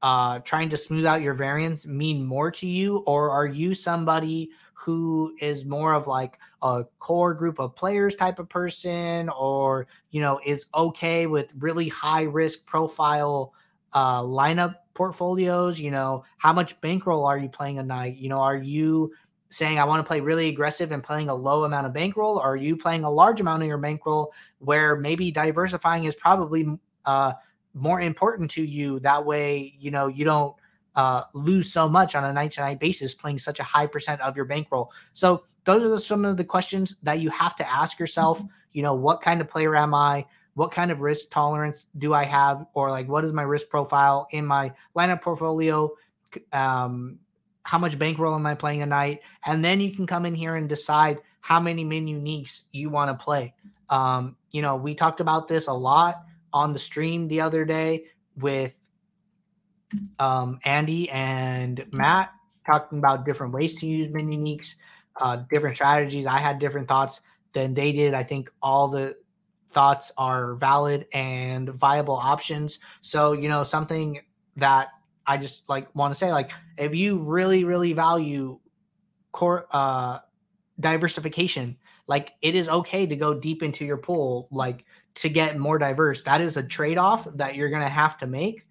uh, 0.04 0.38
trying 0.40 0.68
to 0.68 0.76
smooth 0.76 1.06
out 1.06 1.22
your 1.22 1.32
variance 1.32 1.86
mean 1.86 2.26
more 2.26 2.50
to 2.50 2.66
you, 2.66 2.98
or 3.06 3.30
are 3.30 3.46
you 3.46 3.74
somebody 3.74 4.50
who 4.74 5.34
is 5.40 5.64
more 5.64 5.94
of 5.94 6.06
like 6.06 6.38
a 6.60 6.84
core 6.98 7.32
group 7.32 7.58
of 7.58 7.74
players 7.74 8.14
type 8.14 8.38
of 8.38 8.46
person, 8.50 9.30
or 9.30 9.86
you 10.10 10.20
know 10.20 10.38
is 10.44 10.66
okay 10.74 11.26
with 11.26 11.48
really 11.58 11.88
high 11.88 12.24
risk 12.24 12.66
profile 12.66 13.54
uh, 13.94 14.20
lineup 14.20 14.74
portfolios? 14.92 15.80
You 15.80 15.90
know, 15.90 16.24
how 16.36 16.52
much 16.52 16.78
bankroll 16.82 17.24
are 17.24 17.38
you 17.38 17.48
playing 17.48 17.78
a 17.78 17.82
night? 17.82 18.18
You 18.18 18.28
know, 18.28 18.40
are 18.42 18.58
you 18.58 19.14
saying 19.54 19.78
I 19.78 19.84
want 19.84 20.04
to 20.04 20.06
play 20.06 20.20
really 20.20 20.48
aggressive 20.48 20.90
and 20.90 21.02
playing 21.02 21.30
a 21.30 21.34
low 21.34 21.64
amount 21.64 21.86
of 21.86 21.92
bankroll? 21.92 22.38
Or 22.38 22.52
are 22.52 22.56
you 22.56 22.76
playing 22.76 23.04
a 23.04 23.10
large 23.10 23.40
amount 23.40 23.62
of 23.62 23.68
your 23.68 23.78
bankroll 23.78 24.32
where 24.58 24.96
maybe 24.96 25.30
diversifying 25.30 26.04
is 26.04 26.14
probably 26.14 26.78
uh, 27.04 27.34
more 27.72 28.00
important 28.00 28.50
to 28.52 28.64
you? 28.64 28.98
That 29.00 29.24
way, 29.24 29.74
you 29.78 29.90
know, 29.90 30.08
you 30.08 30.24
don't 30.24 30.56
uh, 30.96 31.22
lose 31.34 31.72
so 31.72 31.88
much 31.88 32.14
on 32.14 32.24
a 32.24 32.32
night 32.32 32.50
to 32.52 32.60
night 32.60 32.80
basis 32.80 33.14
playing 33.14 33.38
such 33.38 33.60
a 33.60 33.62
high 33.64 33.86
percent 33.86 34.20
of 34.20 34.36
your 34.36 34.44
bankroll. 34.44 34.92
So 35.12 35.44
those 35.64 35.84
are 35.84 35.98
some 36.00 36.24
of 36.24 36.36
the 36.36 36.44
questions 36.44 36.96
that 37.02 37.20
you 37.20 37.30
have 37.30 37.56
to 37.56 37.70
ask 37.70 37.98
yourself. 37.98 38.42
You 38.72 38.82
know, 38.82 38.94
what 38.94 39.20
kind 39.20 39.40
of 39.40 39.48
player 39.48 39.76
am 39.76 39.94
I? 39.94 40.26
What 40.54 40.70
kind 40.70 40.90
of 40.90 41.00
risk 41.00 41.30
tolerance 41.30 41.86
do 41.98 42.12
I 42.12 42.24
have? 42.24 42.66
Or 42.74 42.90
like, 42.90 43.08
what 43.08 43.24
is 43.24 43.32
my 43.32 43.42
risk 43.42 43.68
profile 43.68 44.26
in 44.30 44.46
my 44.46 44.72
lineup 44.96 45.22
portfolio? 45.22 45.90
Um, 46.52 47.18
how 47.64 47.78
much 47.78 47.98
bankroll 47.98 48.34
am 48.34 48.46
I 48.46 48.54
playing 48.54 48.82
a 48.82 48.86
night? 48.86 49.20
And 49.46 49.64
then 49.64 49.80
you 49.80 49.94
can 49.94 50.06
come 50.06 50.26
in 50.26 50.34
here 50.34 50.56
and 50.56 50.68
decide 50.68 51.18
how 51.40 51.60
many 51.60 51.84
min 51.84 52.06
uniques 52.06 52.62
you 52.72 52.90
want 52.90 53.10
to 53.10 53.22
play. 53.22 53.54
Um, 53.90 54.36
you 54.50 54.62
know, 54.62 54.76
we 54.76 54.94
talked 54.94 55.20
about 55.20 55.48
this 55.48 55.66
a 55.66 55.72
lot 55.72 56.22
on 56.52 56.72
the 56.72 56.78
stream 56.78 57.28
the 57.28 57.40
other 57.40 57.64
day 57.64 58.06
with 58.36 58.78
um, 60.18 60.58
Andy 60.64 61.10
and 61.10 61.84
Matt 61.92 62.32
talking 62.66 62.98
about 62.98 63.24
different 63.24 63.52
ways 63.52 63.78
to 63.80 63.86
use 63.86 64.10
min 64.10 64.28
uniques, 64.28 64.74
uh, 65.20 65.36
different 65.50 65.76
strategies. 65.76 66.26
I 66.26 66.38
had 66.38 66.58
different 66.58 66.88
thoughts 66.88 67.20
than 67.52 67.74
they 67.74 67.92
did. 67.92 68.14
I 68.14 68.22
think 68.22 68.50
all 68.62 68.88
the 68.88 69.16
thoughts 69.70 70.12
are 70.16 70.54
valid 70.54 71.06
and 71.12 71.68
viable 71.70 72.16
options. 72.16 72.78
So, 73.00 73.32
you 73.32 73.48
know, 73.48 73.64
something 73.64 74.20
that 74.56 74.88
I 75.26 75.36
just 75.36 75.68
like 75.68 75.94
want 75.94 76.12
to 76.12 76.18
say 76.18 76.32
like 76.32 76.52
if 76.76 76.94
you 76.94 77.18
really 77.18 77.64
really 77.64 77.92
value 77.92 78.58
core 79.32 79.66
uh 79.70 80.18
diversification, 80.80 81.76
like 82.06 82.32
it 82.42 82.54
is 82.54 82.68
okay 82.68 83.06
to 83.06 83.16
go 83.16 83.34
deep 83.34 83.62
into 83.62 83.84
your 83.84 83.96
pool 83.96 84.48
like 84.50 84.84
to 85.16 85.28
get 85.28 85.58
more 85.58 85.78
diverse. 85.78 86.22
That 86.22 86.40
is 86.40 86.56
a 86.56 86.62
trade-off 86.62 87.28
that 87.36 87.54
you're 87.54 87.70
going 87.70 87.82
to 87.82 87.88
have 87.88 88.18
to 88.18 88.26
make. 88.26 88.66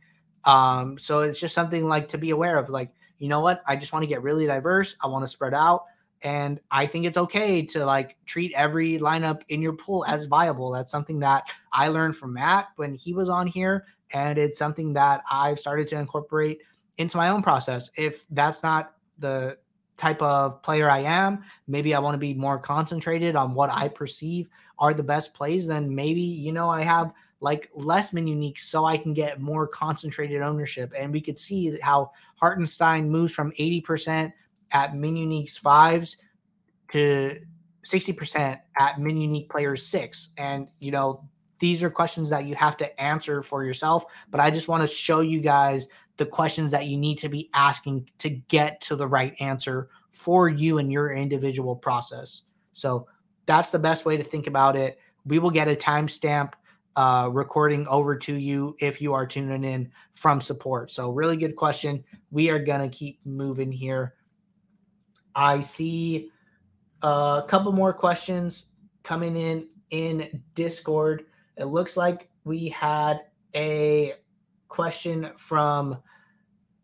Um 0.46 0.98
so 0.98 1.22
it's 1.22 1.40
just 1.40 1.56
something 1.56 1.88
like 1.88 2.10
to 2.10 2.18
be 2.18 2.32
aware 2.32 2.58
of 2.58 2.70
like 2.70 2.92
you 3.20 3.30
know 3.30 3.40
what? 3.40 3.62
I 3.66 3.78
just 3.78 3.94
want 3.94 4.04
to 4.04 4.08
get 4.08 4.22
really 4.22 4.46
diverse. 4.46 4.96
I 5.02 5.08
want 5.08 5.24
to 5.24 5.30
spread 5.30 5.54
out 5.54 5.86
and 6.24 6.60
I 6.72 6.86
think 6.86 7.06
it's 7.06 7.18
okay 7.18 7.66
to 7.68 7.86
like 7.86 8.18
treat 8.26 8.54
every 8.56 8.98
lineup 8.98 9.42
in 9.50 9.62
your 9.62 9.74
pool 9.74 10.06
as 10.06 10.26
viable. 10.26 10.72
That's 10.72 10.92
something 10.92 11.20
that 11.20 11.44
I 11.72 11.90
learned 11.90 12.16
from 12.16 12.34
Matt 12.34 12.70
when 12.78 12.94
he 12.94 13.14
was 13.14 13.30
on 13.30 13.46
here 13.46 13.86
and 14.13 14.38
it's 14.38 14.58
something 14.58 14.93
that 14.93 15.22
I've 15.32 15.60
started 15.60 15.88
to 15.89 16.00
incorporate 16.00 16.62
into 16.98 17.17
my 17.17 17.29
own 17.29 17.41
process. 17.41 17.89
If 17.98 18.25
that's 18.29 18.63
not 18.63 18.93
the 19.20 19.58
type 19.98 20.22
of 20.22 20.62
player 20.63 20.89
I 20.89 21.00
am, 21.00 21.43
maybe 21.67 21.93
I 21.93 22.00
want 22.00 22.13
to 22.13 22.20
be 22.20 22.34
more 22.34 22.58
concentrated 22.58 23.36
on 23.36 23.53
what 23.53 23.72
I 23.72 23.88
perceive 23.88 24.48
are 24.79 24.93
the 24.93 25.03
best 25.03 25.34
plays, 25.34 25.67
then 25.67 25.93
maybe, 25.93 26.22
you 26.22 26.51
know, 26.51 26.70
I 26.70 26.82
have 26.82 27.13
like 27.39 27.70
less 27.75 28.13
min 28.13 28.25
unique 28.25 28.58
so 28.58 28.86
I 28.86 28.98
can 28.98 29.13
get 29.13 29.41
more 29.41 29.67
concentrated 29.67 30.41
ownership. 30.41 30.93
And 30.98 31.12
we 31.12 31.22
could 31.22 31.38
see 31.38 31.77
how 31.82 32.12
Hartenstein 32.39 33.10
moves 33.10 33.34
from 33.34 33.51
80% 33.60 34.32
at 34.72 34.96
min 34.96 35.15
uniques 35.15 35.60
fives 35.60 36.17
to 36.89 37.39
60% 37.86 38.60
at 38.79 39.00
min 39.00 39.17
unique 39.17 39.50
players 39.50 39.86
six. 39.86 40.29
And, 40.38 40.67
you 40.79 40.91
know, 40.91 41.27
these 41.60 41.84
are 41.84 41.90
questions 41.90 42.30
that 42.30 42.46
you 42.46 42.56
have 42.56 42.78
to 42.78 43.02
answer 43.02 43.42
for 43.42 43.64
yourself. 43.64 44.06
But 44.30 44.40
I 44.40 44.50
just 44.50 44.68
want 44.68 44.82
to 44.82 44.88
show 44.88 45.22
you 45.22 45.40
guys 45.40 45.88
the 46.18 46.26
questions 46.26 46.72
that 46.72 46.88
you 46.88 46.98
need 46.98 47.18
to 47.20 47.30
be 47.30 47.50
asking 47.54 48.10
to 48.20 48.30
get 48.30 48.82
to 48.82 48.96
the 48.96 49.08
right 49.08 49.36
answer 49.40 49.90
for 50.12 50.50
you 50.50 50.78
and 50.78 50.92
your 50.92 51.14
individual 51.14 51.76
process. 51.76 52.44
So 52.72 53.08
that's 53.46 53.72
the 53.72 53.80
best 53.80 54.06
way 54.06 54.18
to 54.18 54.24
think 54.24 54.48
about 54.48 54.76
it. 54.76 55.00
We 55.26 55.40
will 55.40 55.52
get 55.52 55.68
a 55.68 55.76
timestamp 55.76 56.54
uh, 56.96 57.30
recording 57.32 57.88
over 57.88 58.16
to 58.16 58.36
you 58.36 58.76
if 58.80 59.02
you 59.02 59.14
are 59.14 59.26
tuning 59.26 59.64
in 59.64 59.92
from 60.14 60.40
support. 60.40 60.92
So, 60.92 61.10
really 61.10 61.38
good 61.38 61.56
question. 61.56 62.04
We 62.32 62.50
are 62.50 62.60
going 62.60 62.82
to 62.82 62.96
keep 62.96 63.26
moving 63.26 63.72
here. 63.72 64.14
I 65.36 65.62
see 65.62 66.30
a 67.02 67.44
couple 67.48 67.72
more 67.72 67.94
questions 67.94 68.68
coming 69.02 69.36
in 69.36 69.70
in 69.90 70.44
Discord. 70.56 71.26
It 71.58 71.66
looks 71.66 71.96
like 71.98 72.30
we 72.44 72.70
had 72.70 73.22
a 73.56 74.16
question 74.68 75.30
from 75.38 75.98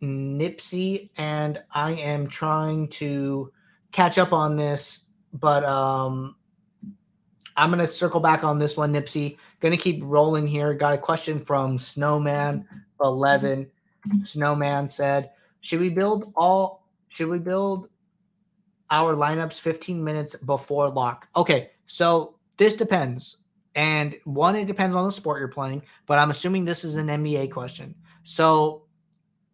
Nipsey, 0.02 1.10
and 1.18 1.62
I 1.72 1.94
am 1.94 2.28
trying 2.28 2.88
to 2.90 3.52
catch 3.92 4.18
up 4.18 4.32
on 4.32 4.56
this, 4.56 5.06
but 5.34 5.64
um, 5.66 6.36
I'm 7.58 7.70
gonna 7.70 7.88
circle 7.88 8.20
back 8.20 8.44
on 8.44 8.60
this 8.60 8.78
one, 8.78 8.94
Nipsey. 8.94 9.38
Gonna 9.60 9.78
keep 9.78 10.02
rolling 10.04 10.48
here. 10.48 10.74
Got 10.74 10.94
a 10.94 10.98
question 10.98 11.44
from 11.44 11.78
Snowman 11.78 12.66
Eleven. 13.02 13.70
Snowman 14.24 14.88
said, 14.88 15.32
"Should 15.62 15.82
we 15.82 15.90
build 15.90 16.32
all? 16.36 16.88
Should 17.10 17.28
we 17.28 17.40
build 17.40 17.90
our 18.92 19.16
lineups 19.16 19.60
15 19.60 20.02
minutes 20.02 20.36
before 20.36 20.90
lock?" 20.90 21.28
Okay, 21.36 21.72
so 21.86 22.36
this 22.58 22.76
depends. 22.76 23.38
And 23.80 24.18
one, 24.26 24.58
it 24.58 24.66
depends 24.66 24.94
on 24.94 25.06
the 25.06 25.12
sport 25.12 25.40
you're 25.40 25.48
playing, 25.48 25.84
but 26.06 26.20
I'm 26.20 26.32
assuming 26.32 26.66
this 26.66 26.84
is 26.84 26.98
an 26.98 27.08
NBA 27.08 27.50
question. 27.50 27.96
So 28.24 28.84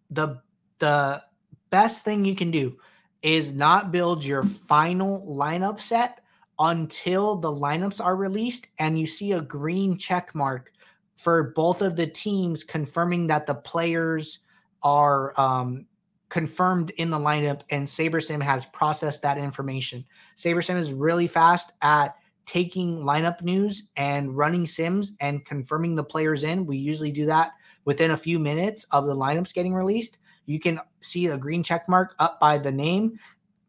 the 0.09 0.41
the 0.79 1.21
best 1.69 2.03
thing 2.03 2.25
you 2.25 2.33
can 2.33 2.49
do 2.49 2.75
is 3.21 3.53
not 3.53 3.91
build 3.91 4.25
your 4.25 4.41
final 4.43 5.23
lineup 5.29 5.79
set 5.79 6.21
until 6.57 7.35
the 7.35 7.51
lineups 7.51 8.03
are 8.03 8.15
released 8.15 8.65
and 8.79 8.99
you 8.99 9.05
see 9.05 9.33
a 9.33 9.41
green 9.41 9.95
check 9.95 10.33
mark 10.33 10.71
for 11.17 11.53
both 11.55 11.83
of 11.83 11.95
the 11.95 12.07
teams 12.07 12.63
confirming 12.63 13.27
that 13.27 13.45
the 13.45 13.53
players 13.53 14.39
are 14.81 15.39
um, 15.39 15.85
confirmed 16.29 16.89
in 16.97 17.11
the 17.11 17.19
lineup 17.19 17.61
and 17.69 17.85
SaberSim 17.85 18.41
has 18.41 18.65
processed 18.65 19.21
that 19.21 19.37
information. 19.37 20.03
SaberSim 20.35 20.77
is 20.77 20.91
really 20.91 21.27
fast 21.27 21.73
at 21.83 22.15
taking 22.45 22.99
lineup 22.99 23.41
news 23.41 23.89
and 23.95 24.35
running 24.35 24.65
sims 24.65 25.13
and 25.19 25.45
confirming 25.45 25.95
the 25.95 26.03
players 26.03 26.43
in. 26.43 26.65
We 26.65 26.77
usually 26.77 27.11
do 27.11 27.25
that 27.25 27.53
within 27.85 28.11
a 28.11 28.17
few 28.17 28.39
minutes 28.39 28.85
of 28.91 29.07
the 29.07 29.15
lineups 29.15 29.53
getting 29.53 29.73
released. 29.73 30.19
You 30.45 30.59
can 30.59 30.79
see 31.01 31.27
a 31.27 31.37
green 31.37 31.63
check 31.63 31.89
mark 31.89 32.15
up 32.19 32.39
by 32.39 32.57
the 32.57 32.71
name, 32.71 33.19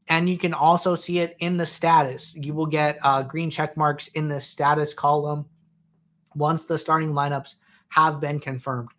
and 0.09 0.29
you 0.29 0.39
can 0.39 0.55
also 0.55 0.95
see 0.95 1.19
it 1.19 1.37
in 1.41 1.57
the 1.57 1.67
status. 1.67 2.37
You 2.37 2.55
will 2.55 2.67
get 2.67 2.99
uh, 3.03 3.23
green 3.23 3.51
check 3.51 3.77
marks 3.77 4.09
in 4.09 4.29
the 4.29 4.41
status 4.41 4.93
column 4.93 5.47
once 6.35 6.67
the 6.67 6.79
starting 6.79 7.13
lineups 7.13 7.57
have 7.89 8.21
been 8.21 8.39
confirmed. 8.39 8.91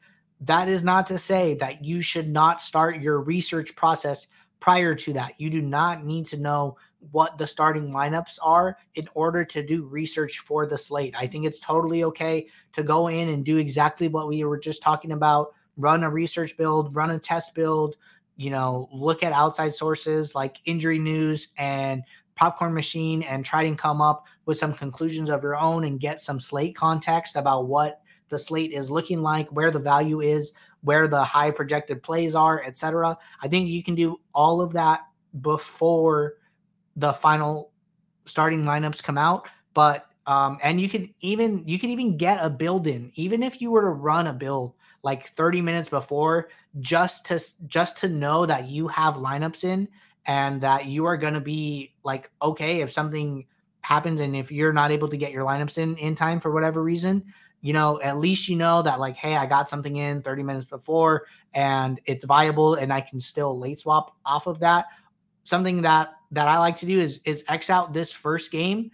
That 0.42 0.68
is 0.68 0.84
not 0.84 1.08
to 1.08 1.18
say 1.18 1.56
that 1.56 1.84
you 1.84 2.02
should 2.02 2.28
not 2.28 2.62
start 2.62 3.02
your 3.02 3.22
research 3.22 3.76
process 3.76 4.28
prior 4.60 4.96
to 4.96 5.14
that. 5.14 5.34
You 5.38 5.50
do 5.50 5.62
not 5.62 6.06
need 6.06 6.26
to 6.28 6.38
know 6.38 6.78
what 7.12 7.38
the 7.38 7.48
starting 7.48 7.94
lineups 7.94 8.40
are 8.42 8.78
in 8.96 9.08
order 9.14 9.46
to 9.46 9.66
do 9.66 9.86
research 9.86 10.40
for 10.40 10.66
the 10.66 10.78
slate. 10.78 11.16
I 11.18 11.28
think 11.28 11.46
it's 11.46 11.60
totally 11.60 12.04
okay 12.06 12.48
to 12.74 12.84
go 12.84 13.08
in 13.08 13.30
and 13.30 13.46
do 13.46 13.58
exactly 13.58 14.08
what 14.08 14.28
we 14.28 14.44
were 14.44 14.58
just 14.58 14.82
talking 14.82 15.12
about 15.12 15.54
run 15.78 16.04
a 16.04 16.10
research 16.10 16.58
build, 16.58 16.96
run 16.96 17.12
a 17.12 17.20
test 17.20 17.56
build, 17.56 17.96
you 18.36 18.50
know, 18.50 18.90
look 18.92 19.24
at 19.24 19.32
outside 19.32 19.74
sources 19.74 20.36
like 20.36 20.58
injury 20.66 21.00
news 21.00 21.50
and 21.58 22.04
popcorn 22.36 22.74
machine 22.74 23.24
and 23.24 23.46
try 23.46 23.64
and 23.64 23.78
come 23.78 24.02
up 24.02 24.26
with 24.46 24.58
some 24.58 24.74
conclusions 24.74 25.30
of 25.30 25.42
your 25.42 25.56
own 25.56 25.84
and 25.86 26.00
get 26.00 26.20
some 26.20 26.40
slate 26.40 26.76
context 26.76 27.36
about 27.36 27.68
what 27.68 28.02
the 28.30 28.38
slate 28.38 28.74
is 28.74 28.92
looking 28.92 29.22
like, 29.22 29.48
where 29.50 29.72
the 29.72 29.80
value 29.80 30.22
is, 30.22 30.54
where 30.82 31.08
the 31.08 31.24
high 31.24 31.50
projected 31.50 32.04
plays 32.04 32.36
are, 32.36 32.62
etc. 32.64 33.18
I 33.42 33.48
think 33.48 33.70
you 33.70 33.82
can 33.82 33.96
do 33.96 34.20
all 34.34 34.62
of 34.62 34.74
that 34.74 35.02
before 35.42 36.36
the 36.98 37.14
final 37.14 37.72
starting 38.26 38.64
lineups 38.64 39.02
come 39.02 39.18
out. 39.18 39.48
But 39.74 40.08
um, 40.26 40.58
and 40.62 40.82
you 40.82 40.90
can 40.90 41.14
even 41.22 41.64
you 41.66 41.80
can 41.80 41.90
even 41.90 42.18
get 42.18 42.44
a 42.44 42.50
build 42.50 42.86
in, 42.88 43.12
even 43.16 43.42
if 43.42 43.62
you 43.62 43.72
were 43.72 43.84
to 43.84 43.90
run 43.90 44.28
a 44.28 44.34
build 44.34 44.74
like 45.04 45.28
30 45.28 45.62
minutes 45.62 45.88
before, 45.88 46.50
just 46.82 47.26
to 47.28 47.40
just 47.68 47.98
to 47.98 48.10
know 48.10 48.46
that 48.46 48.68
you 48.68 48.90
have 48.90 49.16
lineups 49.16 49.64
in 49.64 49.88
and 50.26 50.60
that 50.62 50.88
you 50.88 51.06
are 51.06 51.16
gonna 51.16 51.40
be 51.40 51.94
like 52.04 52.30
okay 52.42 52.82
if 52.82 52.92
something 52.92 53.46
happens 53.82 54.20
and 54.20 54.36
if 54.36 54.52
you're 54.52 54.74
not 54.74 54.92
able 54.92 55.08
to 55.08 55.16
get 55.16 55.32
your 55.32 55.46
lineups 55.46 55.78
in 55.78 55.96
in 55.98 56.14
time 56.14 56.42
for 56.42 56.52
whatever 56.52 56.84
reason, 56.84 57.24
you 57.62 57.72
know, 57.72 58.02
at 58.02 58.18
least 58.18 58.50
you 58.50 58.56
know 58.58 58.82
that 58.82 59.00
like, 59.00 59.16
hey, 59.16 59.38
I 59.38 59.46
got 59.46 59.70
something 59.70 59.96
in 59.96 60.22
30 60.22 60.44
minutes 60.44 60.66
before 60.66 61.26
and 61.54 62.02
it's 62.06 62.26
viable 62.26 62.76
and 62.76 62.92
I 62.92 63.02
can 63.02 63.20
still 63.22 63.58
late 63.58 63.80
swap 63.80 64.16
off 64.26 64.48
of 64.48 64.60
that. 64.60 64.88
Something 65.48 65.82
that 65.84 66.10
that 66.32 66.48
I 66.48 66.58
like 66.60 66.78
to 66.78 66.86
do 66.86 67.00
is 67.00 67.22
is 67.26 67.44
X 67.48 67.70
out 67.70 67.94
this 67.94 68.12
first 68.12 68.52
game 68.52 68.92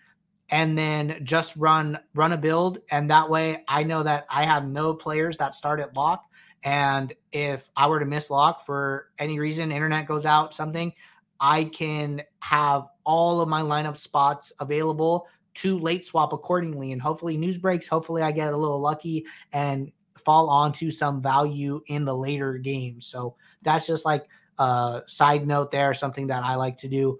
and 0.50 0.78
then 0.78 1.20
just 1.24 1.56
run 1.56 1.98
run 2.14 2.34
a 2.34 2.38
build 2.38 2.80
and 2.92 3.10
that 3.10 3.30
way 3.30 3.64
I 3.68 3.84
know 3.84 4.04
that 4.04 4.26
I 4.30 4.44
have 4.44 4.68
no 4.68 4.94
players 4.94 5.38
that 5.38 5.56
start 5.56 5.80
at 5.80 5.96
lock 5.96 6.26
and 6.64 7.14
if 7.32 7.72
I 7.76 7.88
were 7.88 8.00
to 8.00 8.06
miss 8.06 8.30
lock 8.30 8.66
for 8.66 9.08
any 9.18 9.40
reason 9.40 9.72
internet 9.72 10.06
goes 10.06 10.26
out 10.26 10.54
something 10.54 10.94
I 11.40 11.66
can 11.66 12.22
have 12.42 12.88
all 13.04 13.42
of 13.42 13.50
my 13.50 13.62
lineup 13.62 13.98
spots 13.98 14.54
available 14.60 15.28
to 15.56 15.78
late 15.78 16.06
swap 16.06 16.34
accordingly. 16.34 16.94
And 16.94 17.02
hopefully, 17.02 17.38
news 17.38 17.58
breaks. 17.58 17.88
Hopefully, 17.88 18.22
I 18.22 18.32
get 18.32 18.54
a 18.54 18.58
little 18.58 18.80
lucky 18.80 19.26
and 19.52 19.92
fall 20.24 20.50
onto 20.50 20.90
some 20.90 21.22
value 21.22 21.82
in 21.88 22.06
the 22.06 22.16
later 22.16 22.58
games. 22.58 23.06
So 23.08 23.36
that's 23.62 23.86
just 23.86 24.06
like 24.06 24.26
a 24.60 25.02
side 25.08 25.48
note 25.48 25.72
there, 25.72 25.94
something 25.94 26.28
that 26.28 26.44
I 26.44 26.56
like 26.56 26.78
to 26.80 26.88
do. 26.88 27.20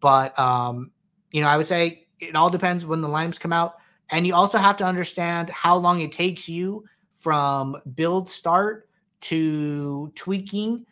But, 0.00 0.38
um, 0.38 0.90
you 1.32 1.42
know, 1.42 1.48
I 1.48 1.56
would 1.56 1.66
say 1.66 2.06
it 2.18 2.36
all 2.36 2.50
depends 2.50 2.84
when 2.86 3.00
the 3.00 3.08
limes 3.08 3.38
come 3.38 3.52
out. 3.52 3.76
And 4.10 4.26
you 4.26 4.34
also 4.34 4.58
have 4.58 4.76
to 4.78 4.84
understand 4.84 5.50
how 5.50 5.76
long 5.76 6.00
it 6.00 6.12
takes 6.12 6.48
you 6.48 6.84
from 7.14 7.76
build 7.94 8.28
start 8.28 8.88
to 9.22 10.10
tweaking 10.14 10.84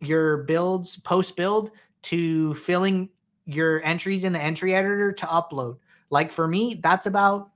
your 0.00 0.38
builds 0.38 0.96
post 0.96 1.36
build 1.36 1.70
to 2.02 2.54
filling 2.54 3.08
your 3.46 3.82
entries 3.84 4.24
in 4.24 4.32
the 4.32 4.42
entry 4.42 4.74
editor 4.74 5.12
to 5.12 5.26
upload. 5.26 5.78
Like 6.10 6.30
for 6.30 6.46
me, 6.46 6.78
that's 6.82 7.06
about, 7.06 7.50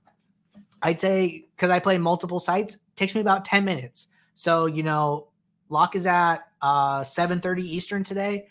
I'd 0.81 0.99
say, 0.99 1.45
because 1.55 1.69
I 1.69 1.79
play 1.79 1.97
multiple 1.97 2.39
sites, 2.39 2.77
takes 2.95 3.13
me 3.13 3.21
about 3.21 3.45
10 3.45 3.63
minutes. 3.63 4.07
So, 4.33 4.65
you 4.65 4.83
know, 4.83 5.27
lock 5.69 5.95
is 5.95 6.05
at 6.05 6.39
uh 6.61 7.01
7:30 7.01 7.61
Eastern 7.61 8.03
today. 8.03 8.47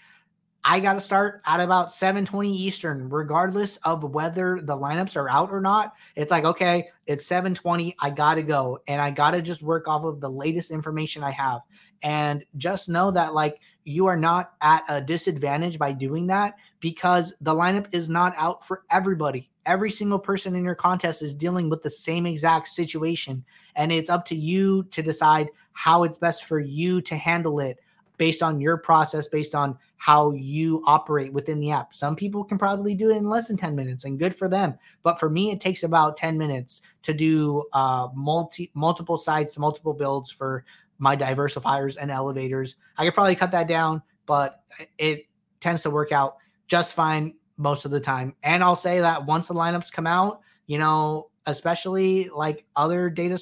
I 0.63 0.79
got 0.79 0.95
to 0.95 1.01
start 1.01 1.41
at 1.47 1.61
about 1.61 1.89
7:20 1.89 2.51
Eastern 2.51 3.09
regardless 3.09 3.79
of 3.79 4.05
whether 4.05 4.61
the 4.61 4.77
lineups 4.77 5.17
are 5.17 5.31
out 5.31 5.51
or 5.51 5.61
not. 5.61 5.95
It's 6.17 6.31
like, 6.31 6.45
okay, 6.45 6.89
it's 7.07 7.27
7:20, 7.27 7.95
I 8.01 8.11
got 8.11 8.35
to 8.35 8.43
go 8.43 8.79
and 8.87 9.01
I 9.01 9.11
got 9.11 9.31
to 9.33 9.43
just 9.43 9.63
work 9.63 9.89
off 9.89 10.05
of 10.05 10.21
the 10.21 10.29
latest 10.29 10.71
information 10.71 11.25
I 11.25 11.31
have. 11.31 11.61
And 12.03 12.45
just 12.57 12.89
know 12.89 13.11
that 13.11 13.35
like 13.35 13.61
you 13.85 14.07
are 14.07 14.17
not 14.17 14.53
at 14.61 14.85
a 14.89 15.01
disadvantage 15.01 15.79
by 15.79 15.93
doing 15.93 16.27
that 16.27 16.55
because 16.81 17.35
the 17.41 17.55
lineup 17.55 17.87
is 17.93 18.11
not 18.11 18.35
out 18.37 18.67
for 18.67 18.85
everybody. 18.91 19.51
Every 19.67 19.91
single 19.91 20.19
person 20.19 20.55
in 20.55 20.65
your 20.65 20.75
contest 20.75 21.23
is 21.23 21.35
dealing 21.35 21.71
with 21.71 21.83
the 21.83 21.91
same 21.91 22.27
exact 22.27 22.69
situation. 22.69 23.45
And 23.77 23.93
it's 23.93 24.11
up 24.11 24.25
to 24.27 24.37
you 24.37 24.85
to 24.85 25.03
decide 25.03 25.49
how 25.73 26.05
it's 26.05 26.19
best 26.19 26.45
for 26.45 26.59
you 26.59 27.01
to 27.03 27.17
handle 27.17 27.61
it 27.61 27.79
based 28.21 28.43
on 28.43 28.61
your 28.61 28.77
process, 28.77 29.29
based 29.29 29.55
on 29.55 29.79
how 29.97 30.31
you 30.33 30.83
operate 30.87 31.33
within 31.33 31.59
the 31.59 31.71
app. 31.71 31.95
Some 31.95 32.15
people 32.15 32.45
can 32.45 32.59
probably 32.59 32.95
do 32.95 33.11
it 33.11 33.17
in 33.17 33.25
less 33.25 33.49
than 33.49 33.57
10 33.57 33.75
minutes 33.75 34.05
and 34.05 34.19
good 34.19 34.35
for 34.35 34.47
them. 34.47 34.75
But 35.03 35.19
for 35.19 35.31
me, 35.31 35.51
it 35.53 35.59
takes 35.59 35.85
about 35.85 36.19
10 36.19 36.37
minutes 36.37 36.83
to 37.01 37.15
do 37.15 37.65
uh, 37.73 38.09
multi 38.15 38.71
multiple 38.75 39.17
sites, 39.17 39.57
multiple 39.57 39.95
builds 39.95 40.31
for 40.31 40.67
my 40.99 41.17
diversifiers 41.17 41.97
and 41.97 42.11
elevators. 42.11 42.77
I 42.99 43.07
could 43.07 43.15
probably 43.15 43.37
cut 43.37 43.53
that 43.53 43.69
down, 43.69 44.03
but 44.27 44.65
it 44.99 45.27
tends 45.61 45.83
to 45.85 45.91
work 45.91 46.13
out 46.13 46.37
just 46.69 46.93
fine 46.93 47.33
most 47.57 47.87
of 47.87 47.91
the 47.91 48.01
time. 48.01 48.35
And 48.43 48.63
I'll 48.63 48.77
say 48.77 49.01
that 49.01 49.25
once 49.25 49.49
the 49.49 49.55
lineups 49.55 49.91
come 49.91 50.07
out, 50.07 50.43
you 50.67 50.77
know, 50.77 51.31
especially 51.47 52.29
like 52.29 52.67
other 52.77 53.09
data 53.09 53.41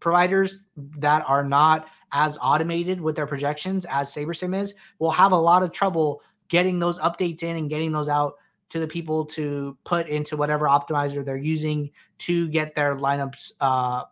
providers 0.00 0.64
that 0.76 1.24
are 1.28 1.44
not 1.44 1.86
as 2.12 2.38
automated 2.42 3.00
with 3.00 3.16
their 3.16 3.26
projections 3.26 3.84
as 3.86 4.12
SaberSim 4.12 4.56
is, 4.58 4.74
will 4.98 5.10
have 5.10 5.32
a 5.32 5.36
lot 5.36 5.62
of 5.62 5.72
trouble 5.72 6.22
getting 6.48 6.78
those 6.78 6.98
updates 6.98 7.42
in 7.42 7.56
and 7.56 7.68
getting 7.68 7.92
those 7.92 8.08
out 8.08 8.34
to 8.70 8.78
the 8.78 8.86
people 8.86 9.24
to 9.24 9.76
put 9.84 10.06
into 10.08 10.36
whatever 10.36 10.66
optimizer 10.66 11.24
they're 11.24 11.36
using 11.36 11.90
to 12.18 12.48
get 12.48 12.74
their 12.74 12.96
lineups 12.96 13.52
uh, 13.60 14.04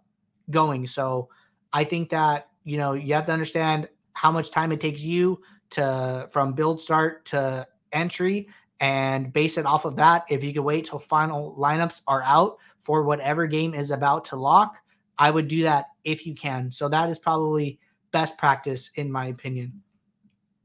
going. 0.51 0.87
So 0.87 1.29
I 1.73 1.85
think 1.85 2.11
that 2.11 2.49
you 2.67 2.79
know, 2.79 2.93
you 2.93 3.15
have 3.15 3.27
to 3.27 3.33
understand 3.33 3.89
how 4.13 4.31
much 4.31 4.51
time 4.51 4.73
it 4.73 4.81
takes 4.81 5.01
you 5.01 5.41
to 5.71 6.29
from 6.33 6.53
build 6.53 6.81
start 6.81 7.25
to 7.27 7.67
entry 7.93 8.49
and 8.81 9.33
base 9.33 9.57
it 9.57 9.65
off 9.65 9.85
of 9.85 9.97
that. 9.97 10.25
If 10.29 10.43
you 10.43 10.53
can 10.53 10.65
wait 10.65 10.85
till 10.85 10.99
final 10.99 11.57
lineups 11.57 12.03
are 12.09 12.25
out 12.25 12.59
for 12.81 13.05
whatever 13.05 13.47
game 13.47 13.73
is 13.73 13.93
about 13.93 14.27
to 14.27 14.37
lock, 14.37 14.77
I 15.17 15.31
would 15.31 15.47
do 15.47 15.63
that 15.63 15.87
if 16.03 16.27
you 16.27 16.35
can. 16.35 16.73
So 16.73 16.89
that 16.89 17.09
is 17.09 17.21
probably 17.21 17.79
best 18.17 18.39
practice 18.39 18.91
in 18.95 19.13
my 19.13 19.27
opinion. 19.27 19.83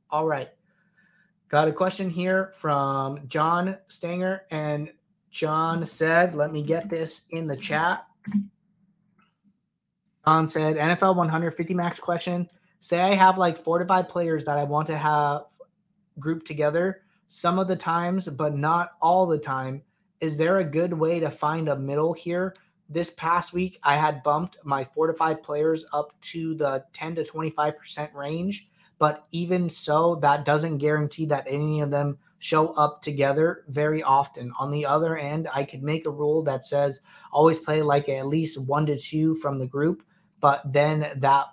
All 0.10 0.26
right. 0.26 0.48
Got 1.50 1.68
a 1.68 1.74
question 1.74 2.10
here 2.10 2.54
from 2.56 3.28
John 3.28 3.78
Stanger 3.90 4.44
and 4.52 4.90
John 5.32 5.84
said, 5.84 6.34
let 6.34 6.54
me 6.54 6.64
get 6.64 6.90
this 6.90 7.24
in 7.32 7.48
the 7.48 7.58
chat. 7.58 8.06
John 10.26 10.48
said 10.48 10.78
NFL 10.78 11.18
150 11.18 11.74
max 11.74 12.00
question. 12.00 12.48
Say 12.80 13.02
I 13.02 13.16
have 13.16 13.38
like 13.38 13.62
four 13.62 13.80
to 13.80 13.86
five 13.86 14.08
players 14.08 14.46
that 14.46 14.58
I 14.58 14.64
want 14.64 14.88
to 14.88 14.98
have 14.98 15.42
grouped 16.20 16.48
together 16.48 17.02
some 17.28 17.60
of 17.60 17.68
the 17.68 17.76
times, 17.76 18.30
but 18.30 18.56
not 18.56 18.94
all 19.02 19.26
the 19.26 19.38
time. 19.38 19.82
Is 20.22 20.38
there 20.38 20.60
a 20.60 20.64
good 20.64 20.94
way 20.94 21.20
to 21.20 21.30
find 21.30 21.68
a 21.68 21.76
middle 21.76 22.14
here? 22.14 22.54
This 22.92 23.10
past 23.12 23.54
week, 23.54 23.80
I 23.84 23.96
had 23.96 24.22
bumped 24.24 24.58
my 24.64 24.84
four 24.84 25.08
to 25.08 25.14
five 25.14 25.42
players 25.42 25.86
up 25.94 26.14
to 26.22 26.54
the 26.56 26.86
10 26.94 27.16
to 27.16 27.24
25% 27.24 28.14
range. 28.14 28.70
But 29.00 29.26
even 29.32 29.70
so, 29.70 30.16
that 30.16 30.46
doesn't 30.46 30.78
guarantee 30.78 31.26
that 31.26 31.48
any 31.48 31.82
of 31.82 31.90
them 31.90 32.18
show 32.38 32.74
up 32.74 33.02
together 33.02 33.64
very 33.70 34.04
often. 34.04 34.52
On 34.60 34.70
the 34.70 34.86
other 34.86 35.18
end, 35.18 35.48
I 35.54 35.64
could 35.64 35.82
make 35.82 36.06
a 36.06 36.12
rule 36.12 36.44
that 36.44 36.66
says 36.66 37.02
always 37.32 37.58
play 37.58 37.82
like 37.82 38.10
at 38.10 38.28
least 38.28 38.62
one 38.62 38.86
to 38.88 38.98
two 38.98 39.34
from 39.36 39.58
the 39.58 39.68
group 39.68 40.04
but 40.42 40.62
then 40.74 41.14
that 41.18 41.46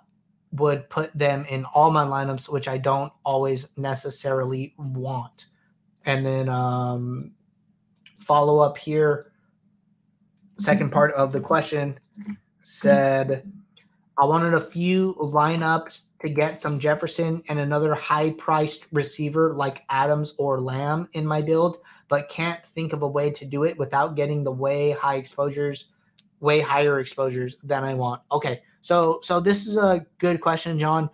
would 0.51 0.89
put 0.89 1.17
them 1.17 1.45
in 1.47 1.63
all 1.73 1.91
my 1.91 2.03
lineups, 2.03 2.49
which 2.49 2.67
I 2.67 2.77
don't 2.77 3.13
always 3.23 3.67
necessarily 3.77 4.73
want. 4.77 5.45
And 6.05 6.25
then 6.25 6.49
um, 6.49 7.31
follow 8.19 8.59
up 8.59 8.77
here. 8.77 9.31
Second 10.59 10.87
mm-hmm. 10.87 10.93
part 10.93 11.13
of 11.13 11.31
the 11.31 11.39
question 11.39 11.97
said, 12.59 13.49
I 14.17 14.25
wanted 14.25 14.53
a 14.53 14.59
few 14.59 15.15
lineups 15.15 16.01
to 16.21 16.29
get 16.29 16.59
some 16.59 16.79
Jefferson 16.79 17.41
and 17.47 17.59
another 17.59 17.95
high 17.95 18.31
priced 18.31 18.85
receiver 18.91 19.53
like 19.53 19.83
Adams 19.89 20.33
or 20.37 20.59
Lamb 20.59 21.07
in 21.13 21.25
my 21.25 21.41
build, 21.41 21.77
but 22.09 22.27
can't 22.27 22.65
think 22.65 22.91
of 22.91 23.01
a 23.01 23.07
way 23.07 23.31
to 23.31 23.45
do 23.45 23.63
it 23.63 23.77
without 23.77 24.15
getting 24.15 24.43
the 24.43 24.51
way 24.51 24.91
high 24.91 25.15
exposures, 25.15 25.85
way 26.41 26.59
higher 26.59 26.99
exposures 26.99 27.55
than 27.63 27.85
I 27.85 27.93
want. 27.93 28.21
Okay. 28.31 28.61
So 28.81 29.19
so 29.23 29.39
this 29.39 29.65
is 29.65 29.77
a 29.77 30.05
good 30.17 30.41
question, 30.41 30.77
John. 30.77 31.09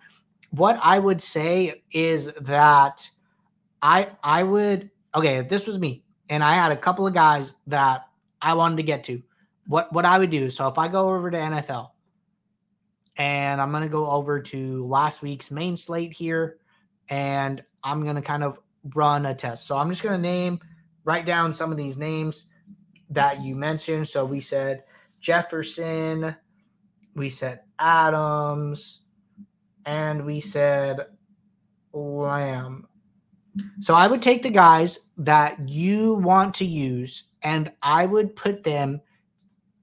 What 0.50 0.78
I 0.82 0.98
would 0.98 1.22
say 1.22 1.84
is 1.92 2.32
that 2.40 3.08
I 3.82 4.08
I 4.24 4.42
would 4.42 4.90
okay, 5.14 5.36
if 5.36 5.48
this 5.48 5.68
was 5.68 5.78
me 5.78 6.02
and 6.28 6.42
I 6.42 6.54
had 6.54 6.72
a 6.72 6.76
couple 6.76 7.06
of 7.06 7.14
guys 7.14 7.54
that 7.68 8.08
I 8.42 8.54
wanted 8.54 8.76
to 8.76 8.82
get 8.82 9.04
to, 9.04 9.22
what 9.66 9.92
what 9.92 10.04
I 10.04 10.18
would 10.18 10.30
do. 10.30 10.50
So 10.50 10.68
if 10.68 10.78
I 10.78 10.88
go 10.88 11.08
over 11.10 11.30
to 11.30 11.36
NFL 11.36 11.90
and 13.16 13.60
I'm 13.60 13.70
going 13.70 13.82
to 13.82 13.88
go 13.88 14.10
over 14.10 14.40
to 14.40 14.86
last 14.86 15.22
week's 15.22 15.50
main 15.50 15.76
slate 15.76 16.12
here 16.12 16.58
and 17.08 17.62
I'm 17.82 18.02
going 18.02 18.16
to 18.16 18.22
kind 18.22 18.44
of 18.44 18.58
run 18.94 19.26
a 19.26 19.34
test. 19.34 19.66
So 19.66 19.76
I'm 19.76 19.90
just 19.90 20.02
going 20.02 20.16
to 20.16 20.22
name 20.22 20.60
write 21.04 21.24
down 21.24 21.54
some 21.54 21.70
of 21.70 21.78
these 21.78 21.96
names 21.96 22.46
that 23.10 23.40
you 23.42 23.54
mentioned. 23.54 24.06
So 24.08 24.24
we 24.24 24.40
said 24.40 24.84
Jefferson, 25.20 26.36
we 27.14 27.30
said 27.30 27.60
Adams, 27.78 29.02
and 29.86 30.26
we 30.26 30.40
said 30.40 31.00
Lamb. 31.92 32.86
So 33.80 33.94
I 33.94 34.06
would 34.06 34.20
take 34.20 34.42
the 34.42 34.50
guys 34.50 34.98
that 35.16 35.68
you 35.68 36.14
want 36.14 36.54
to 36.56 36.66
use 36.66 37.24
and 37.42 37.72
I 37.80 38.04
would 38.04 38.36
put 38.36 38.64
them 38.64 39.00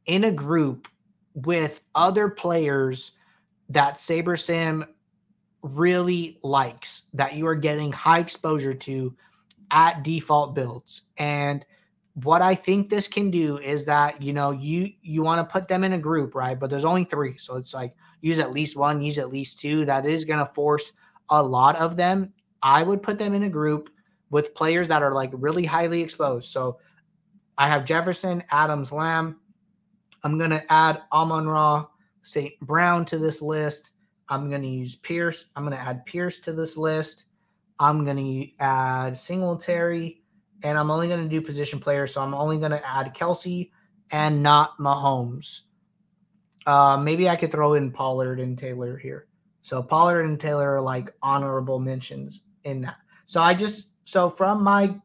in 0.06 0.26
a 0.26 0.32
group 0.32 0.88
with 1.34 1.82
other 1.96 2.30
players 2.30 3.12
that 3.70 3.96
SaberSim 3.96 4.88
really 5.62 6.38
likes, 6.44 7.04
that 7.14 7.34
you 7.34 7.48
are 7.48 7.56
getting 7.56 7.92
high 7.92 8.20
exposure 8.20 8.74
to 8.74 9.16
at 9.72 10.04
default 10.04 10.54
builds. 10.54 11.10
And 11.18 11.66
what 12.16 12.42
I 12.42 12.54
think 12.54 12.90
this 12.90 13.08
can 13.08 13.32
do 13.32 13.58
is 13.58 13.86
that 13.86 14.22
you 14.22 14.34
know 14.34 14.52
you 14.52 14.92
you 15.02 15.24
want 15.24 15.40
to 15.40 15.52
put 15.52 15.68
them 15.68 15.84
in 15.84 15.94
a 15.94 15.98
group, 15.98 16.36
right? 16.36 16.60
But 16.60 16.70
there's 16.70 16.86
only 16.86 17.06
three, 17.06 17.38
so 17.38 17.56
it's 17.56 17.74
like 17.74 17.96
use 18.22 18.40
at 18.40 18.52
least 18.52 18.78
one, 18.78 19.02
use 19.02 19.18
at 19.18 19.32
least 19.32 19.60
two. 19.60 19.86
That 19.86 20.06
is 20.06 20.26
going 20.26 20.46
to 20.46 20.54
force 20.54 20.94
a 21.30 21.42
lot 21.42 21.76
of 21.78 21.98
them. 21.98 22.32
I 22.62 22.84
would 22.84 23.02
put 23.02 23.18
them 23.18 23.34
in 23.34 23.44
a 23.44 23.50
group 23.50 23.90
with 24.30 24.54
players 24.54 24.88
that 24.90 25.02
are 25.02 25.14
like 25.14 25.32
really 25.34 25.66
highly 25.66 26.02
exposed. 26.02 26.50
So 26.50 26.80
I 27.58 27.68
have 27.68 27.86
Jefferson, 27.86 28.44
Adams, 28.52 28.92
Lamb. 28.92 29.40
I'm 30.24 30.38
going 30.38 30.52
to 30.52 30.72
add 30.72 31.02
Amon 31.12 31.48
Ra 31.48 31.86
St. 32.22 32.60
Brown 32.62 33.06
to 33.06 33.18
this 33.18 33.42
list. 33.42 33.92
I'm 34.30 34.50
going 34.50 34.62
to 34.62 34.68
use 34.68 34.96
Pierce. 34.96 35.46
I'm 35.56 35.66
going 35.66 35.78
to 35.78 35.84
add 35.84 36.06
Pierce 36.06 36.40
to 36.40 36.54
this 36.54 36.78
list. 36.78 37.26
I'm 37.80 38.06
going 38.06 38.18
to 38.18 38.64
add 38.64 39.18
Singletary, 39.18 40.22
and 40.64 40.78
I'm 40.78 40.90
only 40.90 41.08
going 41.08 41.24
to 41.24 41.30
do 41.30 41.42
position 41.42 41.80
players. 41.80 42.14
So 42.14 42.22
I'm 42.22 42.34
only 42.34 42.58
going 42.58 42.72
to 42.72 42.88
add 42.88 43.14
Kelce 43.14 43.72
and 44.12 44.42
not 44.42 44.78
Mahomes. 44.78 45.62
Uh, 46.66 46.98
maybe 46.98 47.28
I 47.28 47.36
could 47.36 47.52
throw 47.52 47.74
in 47.74 47.92
Pollard 47.92 48.40
and 48.40 48.58
Taylor 48.58 48.98
here. 48.98 49.28
So 49.64 49.84
Pollard 49.84 50.24
and 50.24 50.40
Taylor 50.40 50.76
are 50.76 50.82
like 50.82 51.14
honorable 51.22 51.80
mentions 51.80 52.42
in 52.64 52.82
that. 52.82 52.98
So 53.26 53.42
I 53.42 53.54
just 53.54 53.88
so 54.06 54.30
from 54.30 54.64
my 54.64 54.96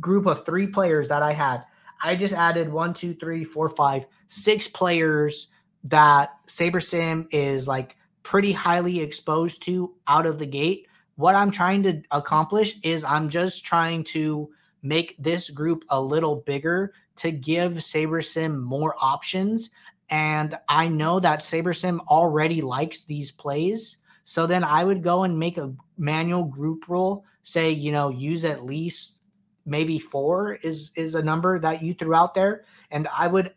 group 0.00 0.26
of 0.26 0.44
three 0.44 0.66
players 0.66 1.08
that 1.08 1.22
I 1.22 1.32
had, 1.32 1.64
I 2.02 2.16
just 2.16 2.34
added 2.34 2.70
one, 2.70 2.94
two, 2.94 3.14
three, 3.14 3.44
four, 3.44 3.68
five, 3.68 4.06
six 4.32 4.66
players 4.66 5.48
that 5.84 6.30
SaberSim 6.46 7.26
is 7.30 7.68
like 7.68 7.96
pretty 8.22 8.52
highly 8.52 9.00
exposed 9.00 9.62
to 9.64 9.94
out 10.08 10.24
of 10.24 10.38
the 10.38 10.46
gate. 10.46 10.86
What 11.16 11.34
I'm 11.34 11.50
trying 11.50 11.82
to 11.82 12.02
accomplish 12.10 12.76
is 12.82 13.04
I'm 13.04 13.28
just 13.28 13.64
trying 13.64 14.04
to 14.04 14.48
make 14.82 15.16
this 15.18 15.50
group 15.50 15.84
a 15.90 16.00
little 16.00 16.36
bigger 16.36 16.94
to 17.16 17.30
give 17.30 17.72
SaberSim 17.74 18.58
more 18.58 18.94
options. 19.00 19.70
And 20.08 20.58
I 20.66 20.88
know 20.88 21.20
that 21.20 21.40
SaberSim 21.40 22.00
already 22.06 22.62
likes 22.62 23.04
these 23.04 23.30
plays. 23.30 23.98
So 24.24 24.46
then 24.46 24.64
I 24.64 24.82
would 24.82 25.02
go 25.02 25.24
and 25.24 25.38
make 25.38 25.58
a 25.58 25.74
manual 25.98 26.44
group 26.44 26.88
rule, 26.88 27.26
say, 27.42 27.70
you 27.70 27.92
know, 27.92 28.08
use 28.08 28.44
at 28.44 28.64
least 28.64 29.18
maybe 29.66 29.98
four 29.98 30.54
is 30.54 30.90
is 30.96 31.14
a 31.14 31.22
number 31.22 31.58
that 31.58 31.82
you 31.82 31.92
threw 31.92 32.14
out 32.14 32.34
there. 32.34 32.64
And 32.90 33.08
I 33.14 33.26
would 33.26 33.52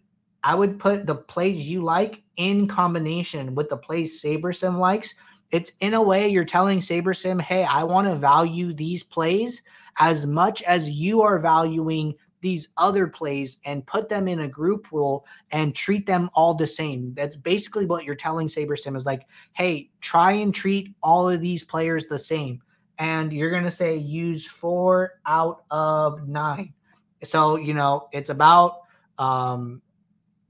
I 0.46 0.54
would 0.54 0.78
put 0.78 1.08
the 1.08 1.16
plays 1.16 1.68
you 1.68 1.84
like 1.84 2.22
in 2.38 2.68
combination 2.68 3.56
with 3.56 3.68
the 3.68 3.78
plays 3.78 4.22
SaberSim 4.22 4.78
likes. 4.78 5.16
It's 5.50 5.72
in 5.80 5.96
a 5.96 6.02
way 6.02 6.28
you're 6.28 6.46
telling 6.46 6.80
SaberSim, 6.80 7.42
hey, 7.42 7.64
I 7.64 7.84
want 7.84 8.08
to 8.08 8.16
value 8.16 8.72
these 8.72 9.04
plays 9.04 9.64
as 10.00 10.28
much 10.28 10.62
as 10.62 10.88
you 10.88 11.24
are 11.24 11.40
valuing 11.40 12.14
these 12.42 12.70
other 12.78 13.08
plays 13.08 13.58
and 13.66 13.88
put 13.88 14.08
them 14.08 14.28
in 14.28 14.42
a 14.42 14.48
group 14.48 14.92
rule 14.92 15.26
and 15.50 15.74
treat 15.74 16.06
them 16.06 16.30
all 16.36 16.54
the 16.54 16.68
same. 16.68 17.16
That's 17.16 17.36
basically 17.36 17.88
what 17.88 18.04
you're 18.04 18.14
telling 18.14 18.48
SaberSim 18.48 18.96
is 18.96 19.06
like, 19.06 19.26
hey, 19.54 19.90
try 20.00 20.34
and 20.34 20.54
treat 20.54 20.94
all 21.02 21.28
of 21.28 21.42
these 21.42 21.64
players 21.64 22.06
the 22.06 22.20
same. 22.20 22.62
And 23.00 23.34
you're 23.34 23.50
going 23.50 23.64
to 23.64 23.72
say 23.72 23.96
use 23.96 24.46
four 24.46 25.14
out 25.26 25.64
of 25.72 26.28
nine. 26.28 26.76
So, 27.24 27.56
you 27.56 27.74
know, 27.74 28.10
it's 28.12 28.30
about, 28.30 28.82
um, 29.18 29.82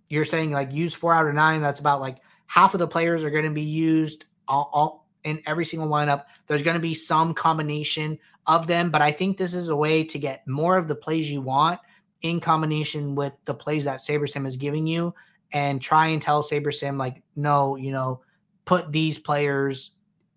you're 0.09 0.25
saying 0.25 0.51
like 0.51 0.71
use 0.71 0.93
four 0.93 1.13
out 1.13 1.27
of 1.27 1.33
nine. 1.33 1.61
That's 1.61 1.79
about 1.79 2.01
like 2.01 2.17
half 2.47 2.73
of 2.73 2.79
the 2.79 2.87
players 2.87 3.23
are 3.23 3.29
going 3.29 3.45
to 3.45 3.51
be 3.51 3.61
used 3.61 4.25
all, 4.47 4.69
all 4.73 5.07
in 5.23 5.41
every 5.45 5.65
single 5.65 5.89
lineup. 5.89 6.25
There's 6.47 6.61
going 6.61 6.75
to 6.75 6.81
be 6.81 6.93
some 6.93 7.33
combination 7.33 8.19
of 8.47 8.67
them. 8.67 8.91
But 8.91 9.01
I 9.01 9.11
think 9.11 9.37
this 9.37 9.53
is 9.53 9.69
a 9.69 9.75
way 9.75 10.03
to 10.05 10.19
get 10.19 10.47
more 10.47 10.77
of 10.77 10.87
the 10.87 10.95
plays 10.95 11.29
you 11.29 11.41
want 11.41 11.79
in 12.21 12.39
combination 12.39 13.15
with 13.15 13.33
the 13.45 13.53
plays 13.53 13.85
that 13.85 13.99
SaberSim 13.99 14.45
is 14.45 14.57
giving 14.57 14.87
you 14.87 15.13
and 15.51 15.81
try 15.81 16.07
and 16.07 16.21
tell 16.21 16.41
SaberSim, 16.41 16.97
like, 16.97 17.23
no, 17.35 17.75
you 17.75 17.91
know, 17.91 18.21
put 18.65 18.91
these 18.91 19.17
players 19.17 19.91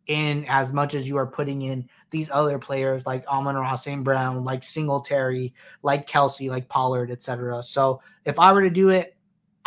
in 0.07 0.47
as 0.49 0.73
much 0.73 0.95
as 0.95 1.07
you 1.07 1.19
are 1.19 1.27
putting 1.27 1.63
in 1.63 1.89
these 2.11 2.31
other 2.31 2.59
players 2.59 3.05
like 3.05 3.27
Amon 3.27 3.57
Ra 3.57 3.75
St. 3.75 4.03
Brown, 4.03 4.43
like 4.43 4.65
Singletary, 4.65 5.55
like 5.83 6.09
Kelce, 6.09 6.49
like 6.49 6.69
Pollard, 6.69 7.11
etc. 7.11 7.63
So 7.63 8.01
if 8.25 8.39
I 8.39 8.53
were 8.53 8.63
to 8.63 8.71
do 8.71 8.89
it, 8.89 9.18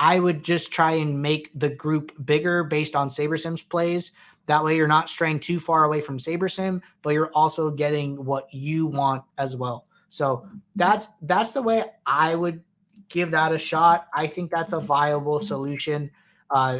I 0.01 0.19
would 0.19 0.43
just 0.43 0.71
try 0.71 0.93
and 0.93 1.21
make 1.21 1.51
the 1.53 1.69
group 1.69 2.11
bigger 2.25 2.63
based 2.63 2.95
on 2.95 3.07
SaberSim's 3.07 3.61
plays 3.61 4.11
that 4.47 4.63
way, 4.63 4.75
you're 4.75 4.87
not 4.87 5.09
straying 5.09 5.39
too 5.39 5.59
far 5.59 5.85
away 5.85 6.01
from 6.01 6.17
SaberSim, 6.17 6.81
but 7.03 7.11
you're 7.11 7.31
also 7.33 7.69
getting 7.69 8.23
what 8.25 8.47
you 8.51 8.87
want 8.87 9.23
as 9.37 9.55
well. 9.55 9.85
So 10.09 10.45
that's 10.75 11.07
that's 11.21 11.53
the 11.53 11.61
way 11.61 11.85
I 12.05 12.35
would 12.35 12.61
give 13.07 13.31
that 13.31 13.53
a 13.53 13.59
shot. 13.59 14.07
I 14.13 14.27
think 14.27 14.51
that's 14.51 14.73
a 14.73 14.79
viable 14.79 15.41
solution. 15.41 16.11
Uh, 16.49 16.79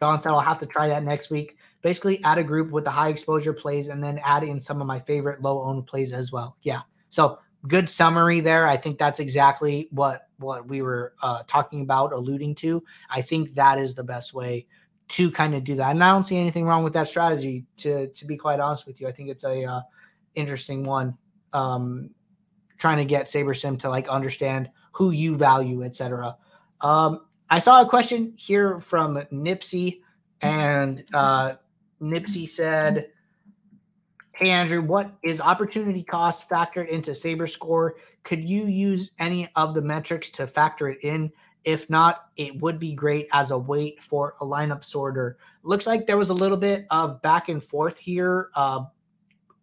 Don 0.00 0.20
said 0.20 0.30
I'll 0.30 0.40
have 0.40 0.58
to 0.60 0.66
try 0.66 0.88
that 0.88 1.04
next 1.04 1.30
week. 1.30 1.58
Basically, 1.82 2.22
add 2.24 2.38
a 2.38 2.42
group 2.42 2.70
with 2.70 2.84
the 2.84 2.90
high 2.90 3.10
exposure 3.10 3.52
plays 3.52 3.88
and 3.88 4.02
then 4.02 4.18
add 4.24 4.42
in 4.42 4.58
some 4.58 4.80
of 4.80 4.86
my 4.86 4.98
favorite 5.00 5.42
low 5.42 5.62
owned 5.62 5.86
plays 5.86 6.12
as 6.12 6.32
well. 6.32 6.56
Yeah. 6.62 6.80
So 7.10 7.38
good 7.66 7.88
summary 7.88 8.40
there. 8.40 8.66
I 8.66 8.76
think 8.76 8.98
that's 8.98 9.20
exactly 9.20 9.88
what 9.90 10.28
what 10.38 10.68
we 10.68 10.82
were 10.82 11.14
uh, 11.22 11.42
talking 11.46 11.82
about, 11.82 12.12
alluding 12.12 12.54
to. 12.56 12.82
I 13.10 13.22
think 13.22 13.54
that 13.54 13.78
is 13.78 13.94
the 13.94 14.04
best 14.04 14.34
way 14.34 14.66
to 15.08 15.30
kind 15.30 15.54
of 15.54 15.64
do 15.64 15.74
that. 15.76 15.90
And 15.90 16.02
I 16.02 16.10
don't 16.10 16.24
see 16.24 16.36
anything 16.36 16.64
wrong 16.64 16.84
with 16.84 16.92
that 16.94 17.08
strategy. 17.08 17.64
To 17.78 18.08
to 18.08 18.24
be 18.26 18.36
quite 18.36 18.60
honest 18.60 18.86
with 18.86 19.00
you, 19.00 19.08
I 19.08 19.12
think 19.12 19.28
it's 19.28 19.44
a 19.44 19.64
uh, 19.64 19.80
interesting 20.34 20.84
one. 20.84 21.16
Um, 21.52 22.10
trying 22.78 22.98
to 22.98 23.04
get 23.04 23.26
SaberSim 23.26 23.78
to 23.80 23.88
like 23.88 24.08
understand 24.08 24.70
who 24.92 25.10
you 25.10 25.36
value, 25.36 25.82
etc. 25.82 26.36
Um, 26.80 27.20
I 27.50 27.58
saw 27.58 27.82
a 27.82 27.88
question 27.88 28.34
here 28.36 28.80
from 28.80 29.16
Nipsey, 29.32 30.00
and 30.40 31.04
uh, 31.14 31.54
Nipsey 32.02 32.48
said, 32.48 33.10
"Hey 34.34 34.50
Andrew, 34.50 34.82
what 34.82 35.12
is 35.22 35.40
opportunity 35.40 36.02
cost 36.02 36.48
factored 36.48 36.88
into 36.88 37.12
SaberScore? 37.12 37.92
Could 38.22 38.48
you 38.48 38.66
use 38.66 39.12
any 39.18 39.48
of 39.56 39.74
the 39.74 39.82
metrics 39.82 40.30
to 40.30 40.46
factor 40.46 40.88
it 40.88 40.98
in?" 41.02 41.32
If 41.64 41.88
not, 41.88 42.26
it 42.36 42.60
would 42.60 42.78
be 42.78 42.92
great 42.92 43.26
as 43.32 43.50
a 43.50 43.58
weight 43.58 44.02
for 44.02 44.34
a 44.40 44.44
lineup 44.44 44.84
sorter. 44.84 45.38
Looks 45.62 45.86
like 45.86 46.06
there 46.06 46.18
was 46.18 46.28
a 46.28 46.34
little 46.34 46.58
bit 46.58 46.86
of 46.90 47.22
back 47.22 47.48
and 47.48 47.64
forth 47.64 47.96
here 47.96 48.50
uh, 48.54 48.84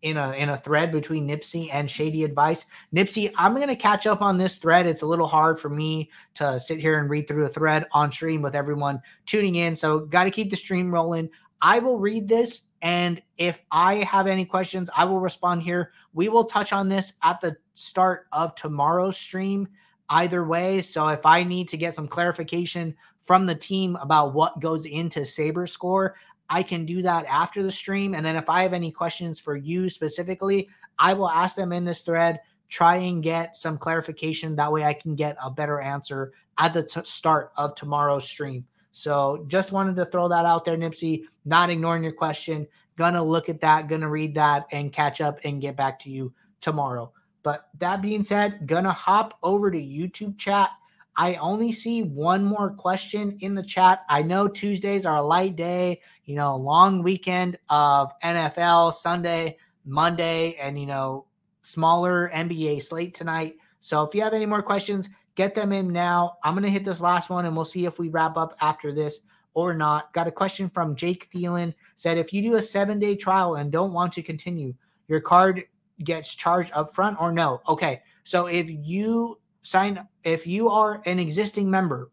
in 0.01 0.17
a 0.17 0.31
in 0.31 0.49
a 0.49 0.57
thread 0.57 0.91
between 0.91 1.27
Nipsey 1.27 1.69
and 1.71 1.89
Shady 1.89 2.23
Advice. 2.23 2.65
Nipsey, 2.93 3.31
I'm 3.37 3.53
gonna 3.55 3.75
catch 3.75 4.07
up 4.07 4.21
on 4.21 4.37
this 4.37 4.57
thread. 4.57 4.87
It's 4.87 5.03
a 5.03 5.05
little 5.05 5.27
hard 5.27 5.59
for 5.59 5.69
me 5.69 6.09
to 6.35 6.59
sit 6.59 6.79
here 6.79 6.97
and 6.99 7.09
read 7.09 7.27
through 7.27 7.45
a 7.45 7.49
thread 7.49 7.85
on 7.91 8.11
stream 8.11 8.41
with 8.41 8.55
everyone 8.55 8.99
tuning 9.27 9.55
in. 9.55 9.75
So 9.75 9.99
got 9.99 10.23
to 10.23 10.31
keep 10.31 10.49
the 10.49 10.55
stream 10.55 10.91
rolling. 10.91 11.29
I 11.61 11.77
will 11.77 11.99
read 11.99 12.27
this, 12.27 12.63
and 12.81 13.21
if 13.37 13.61
I 13.71 13.95
have 13.95 14.27
any 14.27 14.45
questions, 14.45 14.89
I 14.95 15.05
will 15.05 15.19
respond 15.19 15.63
here. 15.63 15.91
We 16.13 16.29
will 16.29 16.45
touch 16.45 16.73
on 16.73 16.89
this 16.89 17.13
at 17.23 17.39
the 17.39 17.55
start 17.75 18.27
of 18.31 18.55
tomorrow's 18.55 19.17
stream 19.17 19.67
either 20.09 20.43
way. 20.43 20.81
So 20.81 21.07
if 21.09 21.25
I 21.25 21.43
need 21.43 21.69
to 21.69 21.77
get 21.77 21.95
some 21.95 22.07
clarification 22.07 22.95
from 23.21 23.45
the 23.45 23.55
team 23.55 23.97
about 23.97 24.33
what 24.33 24.59
goes 24.59 24.85
into 24.85 25.21
SaberScore, 25.21 26.13
I 26.49 26.63
can 26.63 26.85
do 26.85 27.01
that 27.03 27.25
after 27.27 27.63
the 27.63 27.71
stream. 27.71 28.13
And 28.13 28.25
then 28.25 28.35
if 28.35 28.49
I 28.49 28.63
have 28.63 28.73
any 28.73 28.91
questions 28.91 29.39
for 29.39 29.55
you 29.55 29.87
specifically, 29.89 30.67
I 30.99 31.13
will 31.13 31.29
ask 31.29 31.55
them 31.55 31.71
in 31.71 31.85
this 31.85 32.01
thread, 32.01 32.41
try 32.67 32.97
and 32.97 33.23
get 33.23 33.55
some 33.55 33.77
clarification. 33.77 34.55
That 34.55 34.71
way 34.71 34.83
I 34.83 34.93
can 34.93 35.15
get 35.15 35.37
a 35.43 35.51
better 35.51 35.79
answer 35.79 36.33
at 36.57 36.73
the 36.73 36.83
t- 36.83 37.01
start 37.03 37.51
of 37.57 37.75
tomorrow's 37.75 38.27
stream. 38.27 38.65
So 38.91 39.45
just 39.47 39.71
wanted 39.71 39.95
to 39.95 40.05
throw 40.05 40.27
that 40.27 40.45
out 40.45 40.65
there, 40.65 40.77
Nipsey. 40.77 41.23
Not 41.45 41.69
ignoring 41.69 42.03
your 42.03 42.11
question. 42.11 42.67
Gonna 42.97 43.23
look 43.23 43.49
at 43.49 43.61
that, 43.61 43.87
gonna 43.87 44.09
read 44.09 44.35
that, 44.35 44.67
and 44.71 44.91
catch 44.91 45.21
up 45.21 45.39
and 45.43 45.61
get 45.61 45.75
back 45.75 45.97
to 45.99 46.09
you 46.09 46.33
tomorrow. 46.59 47.11
But 47.43 47.69
that 47.79 48.01
being 48.01 48.23
said, 48.23 48.67
gonna 48.67 48.91
hop 48.91 49.37
over 49.41 49.71
to 49.71 49.77
YouTube 49.77 50.37
chat. 50.37 50.69
I 51.17 51.35
only 51.35 51.71
see 51.71 52.03
one 52.03 52.43
more 52.43 52.71
question 52.71 53.37
in 53.41 53.55
the 53.55 53.63
chat. 53.63 54.03
I 54.09 54.21
know 54.21 54.47
Tuesdays 54.47 55.05
are 55.05 55.17
a 55.17 55.21
light 55.21 55.55
day, 55.55 56.01
you 56.25 56.35
know, 56.35 56.55
long 56.55 57.03
weekend 57.03 57.57
of 57.69 58.11
NFL, 58.21 58.93
Sunday, 58.93 59.57
Monday, 59.85 60.55
and 60.55 60.79
you 60.79 60.85
know, 60.85 61.25
smaller 61.61 62.29
NBA 62.33 62.81
slate 62.83 63.13
tonight. 63.13 63.55
So 63.79 64.03
if 64.03 64.13
you 64.13 64.21
have 64.21 64.33
any 64.33 64.45
more 64.45 64.61
questions, 64.61 65.09
get 65.35 65.55
them 65.55 65.71
in 65.71 65.91
now. 65.91 66.37
I'm 66.43 66.53
gonna 66.53 66.69
hit 66.69 66.85
this 66.85 67.01
last 67.01 67.29
one 67.29 67.45
and 67.45 67.55
we'll 67.55 67.65
see 67.65 67.85
if 67.85 67.99
we 67.99 68.09
wrap 68.09 68.37
up 68.37 68.55
after 68.61 68.91
this 68.91 69.21
or 69.53 69.73
not. 69.73 70.13
Got 70.13 70.27
a 70.27 70.31
question 70.31 70.69
from 70.69 70.95
Jake 70.95 71.29
Thielen. 71.31 71.73
Said 71.95 72.17
if 72.17 72.33
you 72.33 72.41
do 72.41 72.55
a 72.55 72.61
seven 72.61 72.99
day 72.99 73.15
trial 73.15 73.55
and 73.55 73.71
don't 73.71 73.93
want 73.93 74.13
to 74.13 74.21
continue, 74.21 74.73
your 75.07 75.21
card 75.21 75.63
gets 76.03 76.33
charged 76.33 76.71
up 76.73 76.93
front 76.93 77.19
or 77.19 77.31
no? 77.31 77.61
Okay. 77.67 78.01
So 78.23 78.47
if 78.47 78.67
you 78.69 79.37
sign, 79.61 80.07
if 80.23 80.47
you 80.47 80.69
are 80.69 81.01
an 81.05 81.19
existing 81.19 81.69
member 81.69 82.11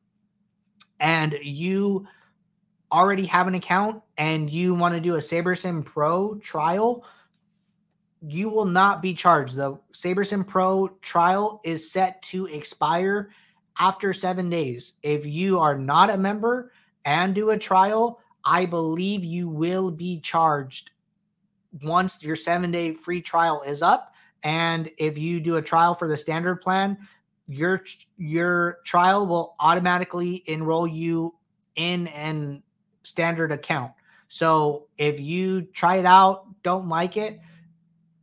and 1.00 1.35
you 1.42 2.07
already 2.90 3.26
have 3.26 3.46
an 3.46 3.54
account 3.54 4.02
and 4.16 4.50
you 4.50 4.74
want 4.74 4.94
to 4.94 5.00
do 5.00 5.14
a 5.14 5.18
SaberSim 5.18 5.85
Pro 5.85 6.37
trial, 6.37 7.04
you 8.26 8.48
will 8.48 8.64
not 8.64 9.02
be 9.02 9.14
charged. 9.14 9.57
The 9.57 9.78
SaberSim 9.92 10.46
Pro 10.46 10.88
trial 11.02 11.61
is 11.64 11.90
set 11.90 12.20
to 12.22 12.46
expire 12.46 13.31
after 13.78 14.12
seven 14.12 14.50
days. 14.50 14.94
If 15.02 15.24
you 15.26 15.59
are 15.59 15.78
not 15.78 16.11
a 16.11 16.16
member 16.16 16.72
and 17.04 17.35
do 17.35 17.50
a 17.50 17.59
trial, 17.59 18.20
I 18.44 18.66
believe 18.66 19.24
you 19.24 19.48
will 19.48 19.90
be 19.90 20.20
charged 20.20 20.92
once 21.83 22.22
your 22.22 22.37
seven 22.37 22.70
day 22.70 22.94
free 22.94 23.20
trial 23.20 23.62
is 23.62 23.83
up. 23.83 24.14
And 24.42 24.90
if 24.98 25.18
you 25.18 25.40
do 25.40 25.57
a 25.57 25.62
trial 25.62 25.94
for 25.94 26.09
the 26.09 26.16
standard 26.16 26.57
plan, 26.57 26.96
your 27.46 27.83
your 28.16 28.78
trial 28.85 29.26
will 29.26 29.57
automatically 29.61 30.42
enroll 30.46 30.87
you 30.87 31.35
in 31.76 32.09
an 32.09 32.62
standard 33.02 33.52
account. 33.52 33.92
So 34.28 34.87
if 34.98 35.18
you 35.18 35.62
try 35.62 35.96
it 35.96 36.04
out, 36.04 36.46
don't 36.62 36.88
like 36.88 37.16
it, 37.16 37.40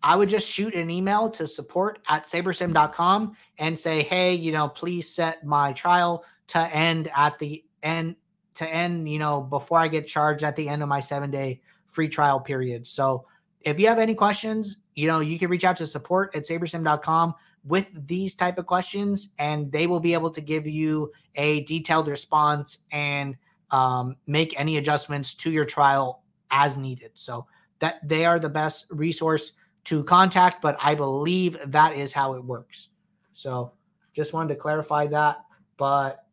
I 0.05 0.15
would 0.15 0.29
just 0.29 0.47
shoot 0.47 0.75
an 0.75 0.91
email 0.91 1.31
to 1.31 1.47
support 1.47 1.97
at 2.07 2.25
sabersim.com 2.25 3.35
and 3.57 3.77
say, 3.77 4.03
hey, 4.03 4.35
you 4.35 4.51
know, 4.51 4.67
please 4.67 5.09
set 5.11 5.43
my 5.43 5.73
trial 5.73 6.23
to 6.49 6.59
end 6.59 7.09
at 7.17 7.39
the 7.39 7.65
end 7.81 8.15
to 8.53 8.71
end, 8.71 9.09
you 9.09 9.17
know, 9.17 9.41
before 9.41 9.79
I 9.79 9.87
get 9.87 10.05
charged 10.05 10.43
at 10.43 10.55
the 10.55 10.69
end 10.69 10.83
of 10.83 10.89
my 10.89 10.99
seven 10.99 11.31
day 11.31 11.59
free 11.87 12.07
trial 12.07 12.39
period. 12.39 12.85
So 12.85 13.25
if 13.61 13.79
you 13.79 13.87
have 13.87 13.97
any 13.97 14.13
questions, 14.13 14.77
you 14.93 15.07
know, 15.07 15.21
you 15.21 15.39
can 15.39 15.49
reach 15.49 15.63
out 15.63 15.77
to 15.77 15.87
support 15.87 16.35
at 16.35 16.43
sabersim.com 16.43 17.33
with 17.63 17.87
these 18.07 18.35
type 18.35 18.59
of 18.59 18.67
questions 18.67 19.29
and 19.39 19.71
they 19.71 19.87
will 19.87 19.99
be 19.99 20.13
able 20.13 20.29
to 20.29 20.41
give 20.41 20.67
you 20.67 21.11
a 21.33 21.63
detailed 21.63 22.07
response 22.07 22.77
and 22.91 23.35
um, 23.71 24.17
make 24.27 24.57
any 24.59 24.77
adjustments 24.77 25.33
to 25.33 25.49
your 25.49 25.65
trial 25.65 26.21
as 26.51 26.77
needed. 26.77 27.09
So 27.15 27.47
that 27.79 28.07
they 28.07 28.23
are 28.23 28.37
the 28.37 28.49
best 28.49 28.85
resource 28.91 29.53
to 29.85 30.03
contact, 30.03 30.61
but 30.61 30.77
I 30.83 30.95
believe 30.95 31.57
that 31.67 31.95
is 31.95 32.11
how 32.11 32.33
it 32.33 32.43
works. 32.43 32.89
So 33.33 33.71
just 34.13 34.33
wanted 34.33 34.53
to 34.53 34.59
clarify 34.59 35.07
that. 35.07 35.37
But 35.77 36.25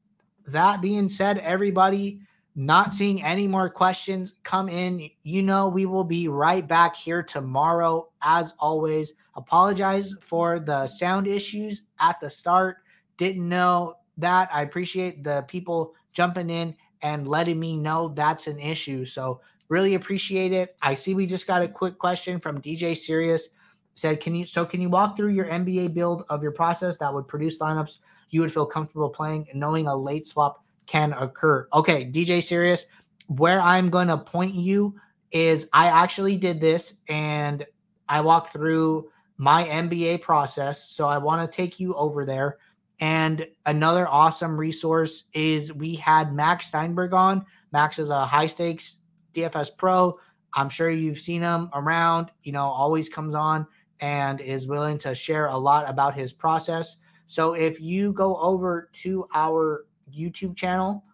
that 0.46 0.80
being 0.80 1.08
said, 1.08 1.38
everybody, 1.38 2.20
not 2.54 2.92
seeing 2.92 3.22
any 3.22 3.48
more 3.48 3.70
questions 3.70 4.34
come 4.42 4.68
in. 4.68 5.08
You 5.22 5.42
know, 5.42 5.68
we 5.68 5.86
will 5.86 6.04
be 6.04 6.28
right 6.28 6.66
back 6.66 6.96
here 6.96 7.22
tomorrow. 7.22 8.08
As 8.22 8.54
always, 8.58 9.14
apologize 9.36 10.14
for 10.20 10.60
the 10.60 10.86
sound 10.86 11.26
issues 11.26 11.82
at 12.00 12.20
the 12.20 12.28
start. 12.28 12.78
Didn't 13.16 13.48
know 13.48 13.96
that. 14.18 14.48
I 14.52 14.62
appreciate 14.62 15.24
the 15.24 15.44
people 15.48 15.94
jumping 16.12 16.50
in 16.50 16.74
and 17.02 17.26
letting 17.26 17.58
me 17.58 17.76
know 17.76 18.08
that's 18.08 18.46
an 18.46 18.60
issue. 18.60 19.04
So 19.04 19.40
really 19.68 19.94
appreciate 19.94 20.52
it. 20.52 20.76
I 20.82 20.94
see 20.94 21.14
we 21.14 21.26
just 21.26 21.46
got 21.46 21.62
a 21.62 21.68
quick 21.68 21.98
question 21.98 22.38
from 22.38 22.60
DJ 22.60 22.96
Sirius. 22.96 23.48
Said, 23.94 24.20
can 24.20 24.34
you 24.34 24.46
so 24.46 24.64
can 24.64 24.80
you 24.80 24.88
walk 24.88 25.16
through 25.16 25.30
your 25.30 25.46
NBA 25.46 25.94
build 25.94 26.24
of 26.30 26.42
your 26.42 26.52
process 26.52 26.96
that 26.98 27.12
would 27.12 27.28
produce 27.28 27.58
lineups 27.58 27.98
you 28.30 28.40
would 28.40 28.52
feel 28.52 28.64
comfortable 28.64 29.10
playing 29.10 29.46
and 29.50 29.60
knowing 29.60 29.86
a 29.86 29.94
late 29.94 30.26
swap 30.26 30.64
can 30.86 31.12
occur? 31.12 31.68
Okay, 31.74 32.10
DJ 32.10 32.42
Sirius, 32.42 32.86
where 33.26 33.60
I'm 33.60 33.90
gonna 33.90 34.16
point 34.16 34.54
you 34.54 34.94
is 35.30 35.68
I 35.72 35.88
actually 35.88 36.36
did 36.36 36.60
this 36.60 37.00
and 37.08 37.66
I 38.08 38.20
walked 38.20 38.52
through 38.52 39.10
my 39.38 39.64
NBA 39.64 40.22
process. 40.22 40.90
So 40.90 41.08
I 41.08 41.18
want 41.18 41.50
to 41.50 41.56
take 41.56 41.80
you 41.80 41.94
over 41.94 42.24
there. 42.24 42.58
And 43.00 43.46
another 43.66 44.06
awesome 44.06 44.56
resource 44.56 45.24
is 45.32 45.72
we 45.72 45.96
had 45.96 46.34
Max 46.34 46.68
Steinberg 46.68 47.12
on. 47.12 47.44
Max 47.72 47.98
is 47.98 48.10
a 48.10 48.24
high 48.24 48.46
stakes 48.46 48.98
DFS 49.32 49.76
pro. 49.76 50.18
I'm 50.54 50.68
sure 50.68 50.90
you've 50.90 51.18
seen 51.18 51.42
him 51.42 51.70
around, 51.74 52.30
you 52.42 52.52
know, 52.52 52.64
always 52.64 53.08
comes 53.08 53.34
on 53.34 53.66
and 54.00 54.40
is 54.40 54.66
willing 54.66 54.98
to 54.98 55.14
share 55.14 55.46
a 55.46 55.56
lot 55.56 55.88
about 55.88 56.14
his 56.14 56.32
process. 56.32 56.96
So 57.26 57.54
if 57.54 57.80
you 57.80 58.12
go 58.12 58.36
over 58.36 58.90
to 59.02 59.26
our 59.34 59.86
YouTube 60.14 60.56
channel, 60.56 61.04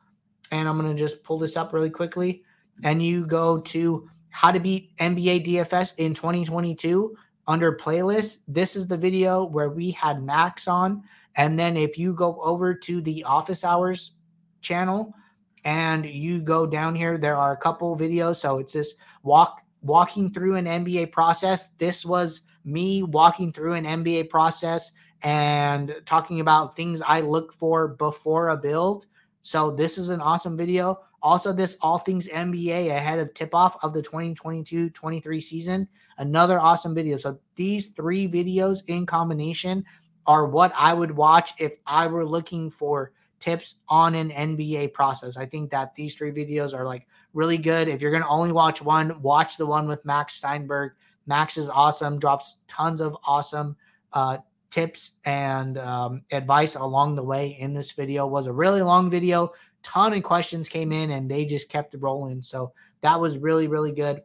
and 0.50 0.68
I'm 0.68 0.78
going 0.80 0.90
to 0.90 0.98
just 0.98 1.22
pull 1.22 1.38
this 1.38 1.56
up 1.56 1.72
really 1.72 1.90
quickly, 1.90 2.42
and 2.82 3.02
you 3.02 3.26
go 3.26 3.60
to 3.60 4.08
how 4.30 4.50
to 4.50 4.58
beat 4.58 4.96
NBA 4.96 5.46
DFS 5.46 5.94
in 5.98 6.14
2022 6.14 7.16
under 7.46 7.76
playlist, 7.76 8.38
this 8.48 8.76
is 8.76 8.86
the 8.86 8.96
video 8.96 9.44
where 9.44 9.70
we 9.70 9.90
had 9.90 10.22
Max 10.22 10.66
on 10.66 11.02
and 11.38 11.56
then 11.56 11.76
if 11.76 11.96
you 11.96 12.12
go 12.12 12.38
over 12.42 12.74
to 12.74 13.00
the 13.00 13.24
office 13.24 13.64
hours 13.64 14.12
channel 14.60 15.14
and 15.64 16.04
you 16.06 16.40
go 16.40 16.66
down 16.66 16.94
here, 16.94 17.18
there 17.18 17.36
are 17.36 17.52
a 17.52 17.56
couple 17.56 17.96
videos. 17.96 18.36
So 18.36 18.58
it's 18.58 18.72
this 18.72 18.94
walk 19.22 19.62
walking 19.82 20.32
through 20.32 20.56
an 20.56 20.64
NBA 20.64 21.12
process. 21.12 21.68
This 21.78 22.04
was 22.04 22.42
me 22.64 23.02
walking 23.02 23.52
through 23.52 23.74
an 23.74 23.84
NBA 23.84 24.28
process 24.28 24.92
and 25.22 25.94
talking 26.06 26.40
about 26.40 26.76
things 26.76 27.02
I 27.02 27.20
look 27.20 27.52
for 27.52 27.88
before 27.88 28.48
a 28.48 28.56
build. 28.56 29.06
So 29.42 29.70
this 29.70 29.98
is 29.98 30.10
an 30.10 30.20
awesome 30.20 30.56
video. 30.56 31.00
Also, 31.20 31.52
this 31.52 31.76
all 31.80 31.98
things 31.98 32.28
NBA 32.28 32.90
ahead 32.90 33.18
of 33.18 33.34
tip 33.34 33.54
off 33.54 33.76
of 33.82 33.92
the 33.92 34.02
2022 34.02 34.90
23 34.90 35.40
season. 35.40 35.88
Another 36.18 36.60
awesome 36.60 36.94
video. 36.94 37.16
So 37.16 37.38
these 37.56 37.88
three 37.88 38.28
videos 38.28 38.82
in 38.86 39.06
combination 39.06 39.84
are 40.26 40.46
what 40.46 40.72
I 40.78 40.92
would 40.92 41.10
watch 41.10 41.54
if 41.58 41.78
I 41.86 42.06
were 42.06 42.26
looking 42.26 42.70
for 42.70 43.12
tips 43.40 43.76
on 43.88 44.14
an 44.14 44.30
NBA 44.30 44.92
process. 44.92 45.36
I 45.36 45.46
think 45.46 45.70
that 45.70 45.94
these 45.94 46.14
three 46.14 46.32
videos 46.32 46.74
are 46.74 46.84
like 46.84 47.06
really 47.32 47.58
good. 47.58 47.88
If 47.88 48.00
you're 48.00 48.10
going 48.10 48.22
to 48.22 48.28
only 48.28 48.52
watch 48.52 48.82
one, 48.82 49.20
watch 49.22 49.56
the 49.56 49.66
one 49.66 49.86
with 49.88 50.04
Max 50.04 50.34
Steinberg. 50.34 50.92
Max 51.26 51.56
is 51.56 51.68
awesome, 51.68 52.18
drops 52.18 52.56
tons 52.66 53.00
of 53.00 53.16
awesome 53.26 53.76
uh, 54.12 54.38
tips 54.70 55.12
and 55.24 55.78
um, 55.78 56.22
advice 56.32 56.74
along 56.74 57.16
the 57.16 57.22
way 57.22 57.56
in 57.60 57.74
this 57.74 57.92
video. 57.92 58.26
It 58.26 58.30
was 58.32 58.46
a 58.46 58.52
really 58.52 58.82
long 58.82 59.10
video. 59.10 59.52
Ton 59.82 60.12
of 60.12 60.22
questions 60.22 60.68
came 60.68 60.92
in 60.92 61.10
and 61.12 61.30
they 61.30 61.44
just 61.44 61.68
kept 61.68 61.94
rolling. 61.98 62.42
So 62.42 62.72
that 63.02 63.20
was 63.20 63.38
really, 63.38 63.68
really 63.68 63.92
good. 63.92 64.22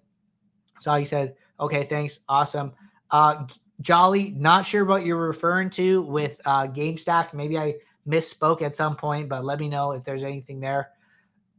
So 0.79 0.95
he 0.95 1.05
said, 1.05 1.35
okay, 1.59 1.83
thanks. 1.83 2.19
Awesome. 2.27 2.73
Uh, 3.11 3.45
Jolly, 3.81 4.31
not 4.37 4.65
sure 4.65 4.85
what 4.85 5.05
you're 5.05 5.27
referring 5.27 5.69
to 5.71 6.01
with 6.03 6.39
uh, 6.45 6.67
GameStack. 6.67 7.33
Maybe 7.33 7.57
I 7.57 7.75
misspoke 8.07 8.61
at 8.61 8.75
some 8.75 8.95
point, 8.95 9.29
but 9.29 9.45
let 9.45 9.59
me 9.59 9.69
know 9.69 9.91
if 9.91 10.03
there's 10.03 10.23
anything 10.23 10.59
there. 10.59 10.91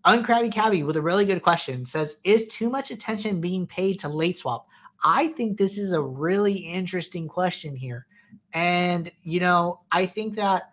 Uncrabby 0.04 0.52
Cabby 0.52 0.82
with 0.82 0.96
a 0.96 1.02
really 1.02 1.24
good 1.24 1.42
question 1.42 1.84
says, 1.84 2.18
Is 2.24 2.46
too 2.48 2.68
much 2.68 2.90
attention 2.90 3.40
being 3.40 3.66
paid 3.66 3.98
to 4.00 4.08
late 4.08 4.36
swap? 4.36 4.66
I 5.02 5.28
think 5.28 5.56
this 5.56 5.78
is 5.78 5.92
a 5.92 6.00
really 6.00 6.54
interesting 6.54 7.28
question 7.28 7.74
here. 7.74 8.06
And, 8.52 9.10
you 9.22 9.40
know, 9.40 9.80
I 9.92 10.06
think 10.06 10.34
that 10.36 10.70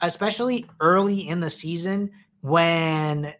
especially 0.00 0.66
early 0.80 1.28
in 1.28 1.40
the 1.40 1.50
season 1.50 2.10
when 2.40 3.34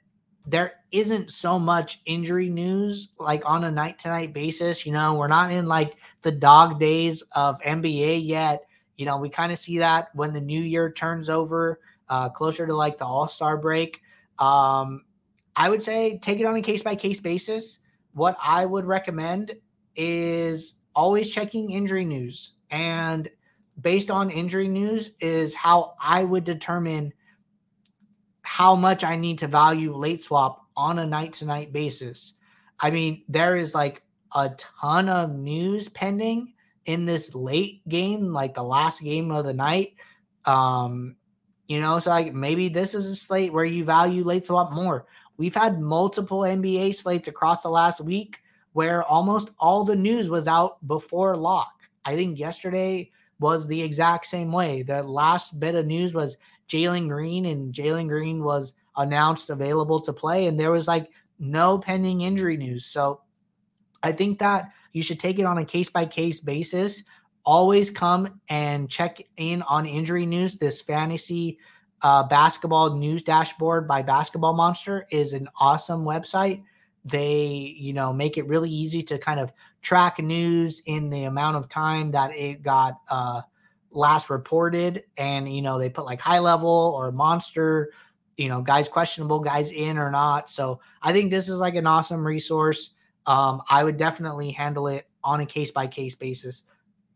there 0.47 0.75
isn't 0.91 1.31
so 1.31 1.59
much 1.59 2.01
injury 2.05 2.49
news 2.49 3.13
like 3.19 3.43
on 3.49 3.65
a 3.65 3.71
night 3.71 3.99
to 4.01 4.09
night 4.09 4.33
basis. 4.33 4.85
You 4.85 4.93
know, 4.93 5.15
we're 5.15 5.29
not 5.29 5.53
in 5.53 5.67
like 5.67 5.97
the 6.23 6.33
dog 6.33 6.81
days 6.81 7.23
of 7.33 7.61
NBA 7.61 8.27
yet. 8.27 8.65
You 8.97 9.07
know, 9.07 9.19
we 9.19 9.29
kind 9.29 9.53
of 9.53 9.59
see 9.59 9.79
that 9.79 10.09
when 10.15 10.33
the 10.33 10.41
new 10.41 10.61
year 10.61 10.93
turns 10.93 11.29
over, 11.29 11.81
uh, 12.09 12.29
closer 12.29 12.67
to 12.67 12.75
like 12.75 12.99
the 12.99 13.05
All 13.05 13.29
Star 13.29 13.57
break. 13.57 14.03
Um, 14.39 15.05
I 15.57 15.69
would 15.69 15.83
say 15.83 16.19
take 16.19 16.41
it 16.41 16.47
on 16.47 16.57
a 16.57 16.63
case 16.63 16.83
by 16.83 16.95
case 16.95 17.21
basis. 17.21 17.79
What 18.13 18.37
I 18.43 18.65
would 18.67 18.85
recommend 18.85 19.55
is 19.97 20.75
always 20.95 21.33
checking 21.33 21.71
injury 21.71 22.05
news. 22.05 22.57
And 22.71 23.31
based 23.81 24.11
on 24.11 24.31
injury 24.31 24.69
news, 24.69 25.13
is 25.21 25.55
how 25.55 25.95
I 26.01 26.25
would 26.25 26.45
determine 26.45 27.13
how 28.43 28.75
much 28.75 29.05
I 29.05 29.17
need 29.17 29.39
to 29.39 29.47
value 29.47 29.95
late 29.95 30.23
swap 30.23 30.67
on 30.77 30.99
a 30.99 31.07
night 31.07 31.33
to 31.35 31.47
night 31.47 31.73
basis. 31.73 32.35
I 32.81 32.91
mean, 32.91 33.25
there 33.29 33.57
is 33.57 33.75
like 33.75 34.03
a 34.35 34.51
ton 34.59 35.09
of 35.09 35.35
news 35.35 35.89
pending 35.89 36.52
in 36.85 37.05
this 37.05 37.35
late 37.35 37.87
game, 37.89 38.33
like 38.33 38.55
the 38.55 38.63
last 38.63 39.03
game 39.03 39.31
of 39.31 39.45
the 39.45 39.55
night. 39.55 39.95
Um, 40.45 41.17
you 41.69 41.81
know, 41.81 41.99
so 41.99 42.11
like 42.11 42.35
maybe 42.35 42.69
this 42.69 42.95
is 42.95 43.07
a 43.07 43.17
slate 43.17 43.53
where 43.53 43.65
you 43.65 43.85
value 43.85 44.25
late 44.25 44.45
swap 44.45 44.73
more. 44.73 45.07
We've 45.37 45.55
had 45.55 45.81
multiple 45.81 46.41
NBA 46.41 46.95
slates 46.95 47.29
across 47.29 47.63
the 47.63 47.71
last 47.71 48.01
week 48.01 48.41
where 48.73 49.03
almost 49.05 49.51
all 49.59 49.85
the 49.85 49.97
news 49.97 50.29
was 50.29 50.49
out 50.49 50.87
before 50.87 51.37
lock. 51.37 51.73
I 52.05 52.17
think 52.17 52.39
yesterday 52.39 53.11
was 53.39 53.67
the 53.67 53.83
exact 53.83 54.27
same 54.27 54.53
way. 54.53 54.83
The 54.83 55.03
last 55.03 55.61
bit 55.61 55.75
of 55.75 55.87
news 55.87 56.15
was 56.15 56.39
Jalen 56.69 57.09
Green, 57.09 57.47
and 57.47 57.73
Jalen 57.75 58.09
Green 58.09 58.43
was 58.43 58.75
announced 58.97 59.51
available 59.51 60.01
to 60.01 60.13
play, 60.13 60.47
and 60.47 60.59
there 60.59 60.71
was 60.71 60.89
like 60.89 61.11
no 61.39 61.79
pending 61.79 62.23
injury 62.23 62.57
news. 62.57 62.87
So 62.87 63.21
I 64.03 64.13
think 64.13 64.39
that 64.39 64.73
you 64.93 65.03
should 65.03 65.21
take 65.21 65.39
it 65.39 65.45
on 65.45 65.59
a 65.59 65.65
case 65.65 65.89
by 65.89 66.07
case 66.07 66.41
basis. 66.41 67.05
Always 67.45 67.91
come 67.91 68.41
and 68.49 68.89
check 68.89 69.21
in 69.37 69.63
on 69.63 69.87
injury 69.87 70.27
news. 70.27 70.57
This 70.57 70.81
fantasy 70.81 71.59
uh, 72.03 72.25
basketball 72.25 72.97
news 72.97 73.23
dashboard 73.23 73.89
by 73.89 74.03
Basketball 74.03 74.55
Monster 74.55 75.07
is 75.11 75.33
an 75.33 75.49
awesome 75.59 76.05
website. 76.05 76.63
They, 77.05 77.75
you 77.79 77.93
know, 77.93 78.13
make 78.13 78.39
it 78.39 78.47
really 78.47 78.71
easy 78.71 79.03
to 79.03 79.19
kind 79.19 79.41
of 79.41 79.53
track 79.83 80.21
news 80.21 80.83
in 80.87 81.11
the 81.11 81.25
amount 81.25 81.57
of 81.57 81.69
time 81.69 82.13
that 82.13 82.35
it 82.37 82.63
got 82.63 83.01
uh, 83.11 83.43
last 83.95 84.31
reported 84.31 85.05
and 85.17 85.55
you 85.55 85.63
know 85.63 85.79
they 85.79 85.91
put 85.91 86.05
like 86.05 86.21
high 86.21 86.39
level 86.39 86.95
or 86.97 87.13
monster 87.13 87.93
you 88.37 88.49
know 88.49 88.63
guys 88.63 88.89
questionable 88.89 89.41
guys 89.41 89.71
in 89.71 89.99
or 89.99 90.11
not 90.11 90.49
so 90.49 90.81
i 91.03 91.13
think 91.13 91.31
this 91.31 91.49
is 91.49 91.59
like 91.59 91.75
an 91.75 91.87
awesome 91.87 92.27
resource 92.27 92.95
um, 93.27 93.63
i 93.71 93.85
would 93.85 93.97
definitely 93.97 94.51
handle 94.51 94.89
it 94.89 95.09
on 95.25 95.41
a 95.41 95.47
case 95.47 95.71
by 95.71 95.87
case 95.87 96.15
basis 96.15 96.65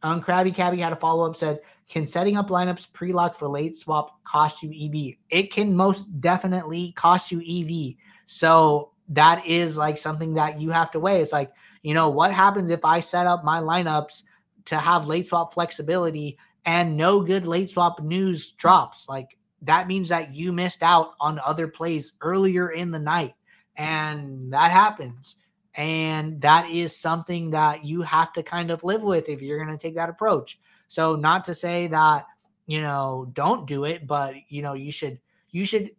Um, 0.03 0.23
Krabby 0.23 0.55
Cabby 0.55 0.79
had 0.79 0.93
a 0.93 0.97
follow 0.97 1.27
up 1.27 1.37
said, 1.37 1.61
Can 1.89 2.07
setting 2.07 2.37
up 2.37 2.49
lineups 2.49 2.93
pre 2.93 3.13
lock 3.13 3.35
for 3.35 3.49
late 3.49 3.77
swap 3.77 4.23
cost 4.25 4.63
you 4.63 4.71
EV? 4.71 5.17
It 5.31 5.53
can 5.53 5.75
most 5.75 6.21
definitely 6.21 6.93
cost 6.93 7.33
you 7.33 7.41
EV. 7.41 7.97
So 8.27 8.93
that 9.09 9.45
is 9.47 9.79
like 9.79 9.99
something 9.99 10.35
that 10.35 10.61
you 10.61 10.71
have 10.71 10.91
to 10.93 11.01
weigh. 11.01 11.21
It's 11.21 11.33
like, 11.33 11.53
you 11.83 11.95
know, 11.95 12.11
what 12.11 12.33
happens 12.33 12.71
if 12.71 12.85
I 12.85 13.01
set 13.01 13.27
up 13.27 13.43
my 13.43 13.61
lineups 13.61 14.23
to 14.67 14.77
have 14.77 15.09
late 15.09 15.27
swap 15.27 15.55
flexibility 15.55 16.39
and 16.65 16.97
no 16.97 17.23
good 17.23 17.47
late 17.47 17.71
swap 17.71 18.03
news 18.03 18.53
drops? 18.53 19.09
Like, 19.09 19.37
that 19.63 19.89
means 19.89 20.09
that 20.11 20.35
you 20.35 20.53
missed 20.53 20.83
out 20.83 21.15
on 21.21 21.41
other 21.41 21.67
plays 21.69 22.13
earlier 22.21 22.71
in 22.71 22.91
the 22.91 22.99
night. 22.99 23.35
And 23.77 24.53
that 24.53 24.71
happens. 24.71 25.37
And 25.77 26.41
that 26.41 26.71
is 26.71 26.97
something 26.97 27.51
that 27.51 27.85
you 27.85 28.03
have 28.03 28.33
to 28.33 28.43
kind 28.43 28.71
of 28.71 28.83
live 28.83 29.03
with 29.03 29.29
if 29.29 29.43
you're 29.43 29.63
going 29.63 29.77
to 29.77 29.81
take 29.81 29.95
that 29.97 30.09
approach. 30.09 30.59
So, 30.89 31.17
not 31.17 31.45
to 31.45 31.55
say 31.55 31.87
that, 31.89 32.27
you 32.67 32.81
know, 32.81 33.31
don't 33.35 33.67
do 33.67 33.85
it, 33.85 34.07
but, 34.07 34.35
you 34.49 34.63
know, 34.63 34.75
you 34.75 34.91
should, 34.91 35.19
you 35.51 35.65
should 35.65 35.91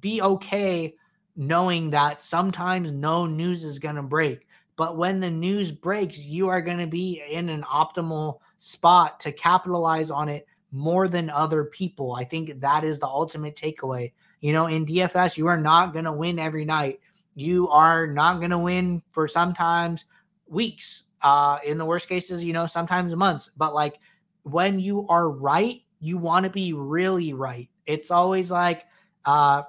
be 0.00 0.22
okay 0.22 0.94
knowing 1.36 1.90
that 1.90 2.22
sometimes 2.22 2.90
no 2.90 3.26
news 3.26 3.64
is 3.64 3.78
going 3.78 3.96
to 3.96 4.02
break. 4.02 4.46
But 4.76 4.96
when 4.96 5.20
the 5.20 5.30
news 5.30 5.72
breaks, 5.72 6.18
you 6.18 6.48
are 6.48 6.60
going 6.60 6.78
to 6.78 6.86
be 6.86 7.22
in 7.30 7.48
an 7.48 7.62
optimal 7.62 8.38
spot 8.58 9.18
to 9.20 9.32
capitalize 9.32 10.10
on 10.10 10.28
it 10.28 10.46
more 10.72 11.08
than 11.08 11.30
other 11.30 11.64
people. 11.64 12.14
I 12.14 12.24
think 12.24 12.60
that 12.60 12.84
is 12.84 13.00
the 13.00 13.06
ultimate 13.06 13.56
takeaway. 13.56 14.12
You 14.40 14.52
know, 14.52 14.66
in 14.66 14.86
DFS, 14.86 15.36
you 15.36 15.46
are 15.46 15.60
not 15.60 15.92
going 15.92 16.04
to 16.04 16.12
win 16.12 16.38
every 16.38 16.64
night. 16.64 17.00
You 17.38 17.68
are 17.68 18.04
not 18.08 18.38
going 18.38 18.50
to 18.50 18.58
win 18.58 19.00
for 19.12 19.28
sometimes 19.28 20.06
weeks. 20.48 21.04
Uh, 21.22 21.58
in 21.64 21.78
the 21.78 21.84
worst 21.84 22.08
cases, 22.08 22.44
you 22.44 22.52
know, 22.52 22.66
sometimes 22.66 23.14
months. 23.14 23.50
But 23.56 23.74
like 23.74 24.00
when 24.42 24.80
you 24.80 25.06
are 25.08 25.30
right, 25.30 25.82
you 26.00 26.18
want 26.18 26.46
to 26.46 26.50
be 26.50 26.72
really 26.72 27.32
right. 27.32 27.68
It's 27.86 28.10
always 28.10 28.50
like, 28.50 28.86
uh, 29.24 29.62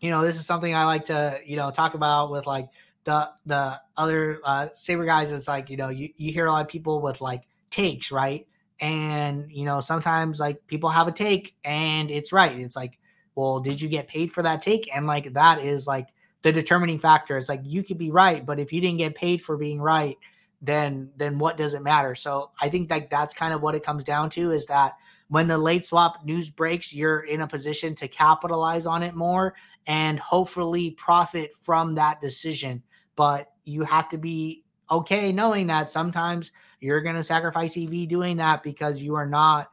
you 0.00 0.10
know, 0.10 0.22
this 0.24 0.36
is 0.36 0.46
something 0.46 0.74
I 0.74 0.86
like 0.86 1.04
to, 1.06 1.40
you 1.44 1.56
know, 1.56 1.70
talk 1.70 1.92
about 1.92 2.30
with 2.30 2.46
like 2.46 2.70
the 3.04 3.30
the 3.44 3.80
other 3.98 4.40
uh 4.42 4.68
saber 4.72 5.04
guys. 5.04 5.30
It's 5.30 5.48
like, 5.48 5.68
you 5.68 5.76
know, 5.76 5.90
you, 5.90 6.08
you 6.16 6.32
hear 6.32 6.46
a 6.46 6.52
lot 6.52 6.62
of 6.62 6.68
people 6.68 7.02
with 7.02 7.20
like 7.20 7.42
takes, 7.68 8.10
right? 8.10 8.46
And 8.80 9.50
you 9.50 9.66
know, 9.66 9.80
sometimes 9.80 10.40
like 10.40 10.66
people 10.66 10.88
have 10.88 11.06
a 11.08 11.12
take 11.12 11.54
and 11.64 12.10
it's 12.10 12.32
right. 12.32 12.58
It's 12.58 12.76
like, 12.76 12.98
well, 13.34 13.60
did 13.60 13.80
you 13.80 13.88
get 13.88 14.08
paid 14.08 14.32
for 14.32 14.42
that 14.42 14.62
take? 14.62 14.94
And 14.94 15.06
like 15.06 15.34
that 15.34 15.60
is 15.60 15.86
like 15.86 16.08
the 16.44 16.52
determining 16.52 16.98
factor. 16.98 17.38
It's 17.38 17.48
like 17.48 17.62
you 17.64 17.82
could 17.82 17.96
be 17.96 18.10
right, 18.10 18.44
but 18.44 18.60
if 18.60 18.70
you 18.70 18.80
didn't 18.80 18.98
get 18.98 19.14
paid 19.14 19.42
for 19.42 19.56
being 19.56 19.80
right, 19.80 20.18
then 20.60 21.10
then 21.16 21.38
what 21.38 21.56
does 21.56 21.72
it 21.72 21.82
matter? 21.82 22.14
So 22.14 22.50
I 22.60 22.68
think 22.68 22.90
that 22.90 23.08
that's 23.10 23.32
kind 23.32 23.54
of 23.54 23.62
what 23.62 23.74
it 23.74 23.82
comes 23.82 24.04
down 24.04 24.28
to 24.30 24.50
is 24.52 24.66
that 24.66 24.92
when 25.28 25.48
the 25.48 25.56
late 25.56 25.86
swap 25.86 26.22
news 26.22 26.50
breaks, 26.50 26.92
you're 26.92 27.20
in 27.20 27.40
a 27.40 27.46
position 27.46 27.94
to 27.96 28.08
capitalize 28.08 28.84
on 28.84 29.02
it 29.02 29.14
more 29.14 29.54
and 29.86 30.20
hopefully 30.20 30.90
profit 30.92 31.52
from 31.60 31.94
that 31.94 32.20
decision. 32.20 32.82
But 33.16 33.50
you 33.64 33.82
have 33.84 34.10
to 34.10 34.18
be 34.18 34.64
okay 34.90 35.32
knowing 35.32 35.66
that 35.68 35.88
sometimes 35.88 36.52
you're 36.80 37.00
going 37.00 37.16
to 37.16 37.24
sacrifice 37.24 37.74
EV 37.74 38.06
doing 38.06 38.36
that 38.36 38.62
because 38.62 39.02
you 39.02 39.14
are 39.14 39.26
not 39.26 39.70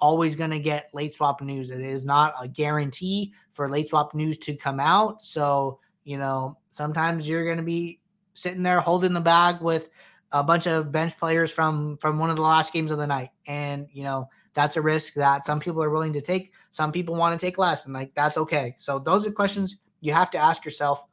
always 0.00 0.36
going 0.36 0.50
to 0.50 0.58
get 0.58 0.88
late 0.94 1.14
swap 1.14 1.42
news. 1.42 1.70
It 1.70 1.82
is 1.82 2.06
not 2.06 2.32
a 2.40 2.48
guarantee 2.48 3.34
for 3.52 3.68
late 3.68 3.90
swap 3.90 4.14
news 4.14 4.38
to 4.38 4.56
come 4.56 4.80
out. 4.80 5.22
So, 5.22 5.80
you 6.04 6.18
know, 6.18 6.58
sometimes 6.70 7.28
you're 7.28 7.44
going 7.44 7.56
to 7.56 7.62
be 7.62 8.00
sitting 8.34 8.62
there 8.62 8.80
holding 8.80 9.12
the 9.12 9.20
bag 9.20 9.60
with 9.60 9.88
a 10.32 10.42
bunch 10.42 10.66
of 10.66 10.90
bench 10.92 11.18
players 11.18 11.50
from 11.50 11.96
from 11.98 12.18
one 12.18 12.30
of 12.30 12.36
the 12.36 12.42
last 12.42 12.72
games 12.72 12.90
of 12.90 12.98
the 12.98 13.06
night 13.06 13.30
and, 13.46 13.88
you 13.92 14.02
know, 14.02 14.28
that's 14.54 14.76
a 14.76 14.80
risk 14.82 15.14
that 15.14 15.44
some 15.44 15.60
people 15.60 15.82
are 15.82 15.90
willing 15.90 16.12
to 16.12 16.20
take. 16.20 16.52
Some 16.70 16.92
people 16.92 17.16
want 17.16 17.38
to 17.38 17.44
take 17.44 17.58
less, 17.58 17.84
and 17.84 17.94
like 17.94 18.14
that's 18.14 18.38
okay. 18.38 18.74
So 18.78 18.98
those 18.98 19.26
are 19.26 19.32
questions 19.32 19.76
you 20.00 20.12
have 20.12 20.30
to 20.30 20.38
ask 20.38 20.64
yourself. 20.64 21.04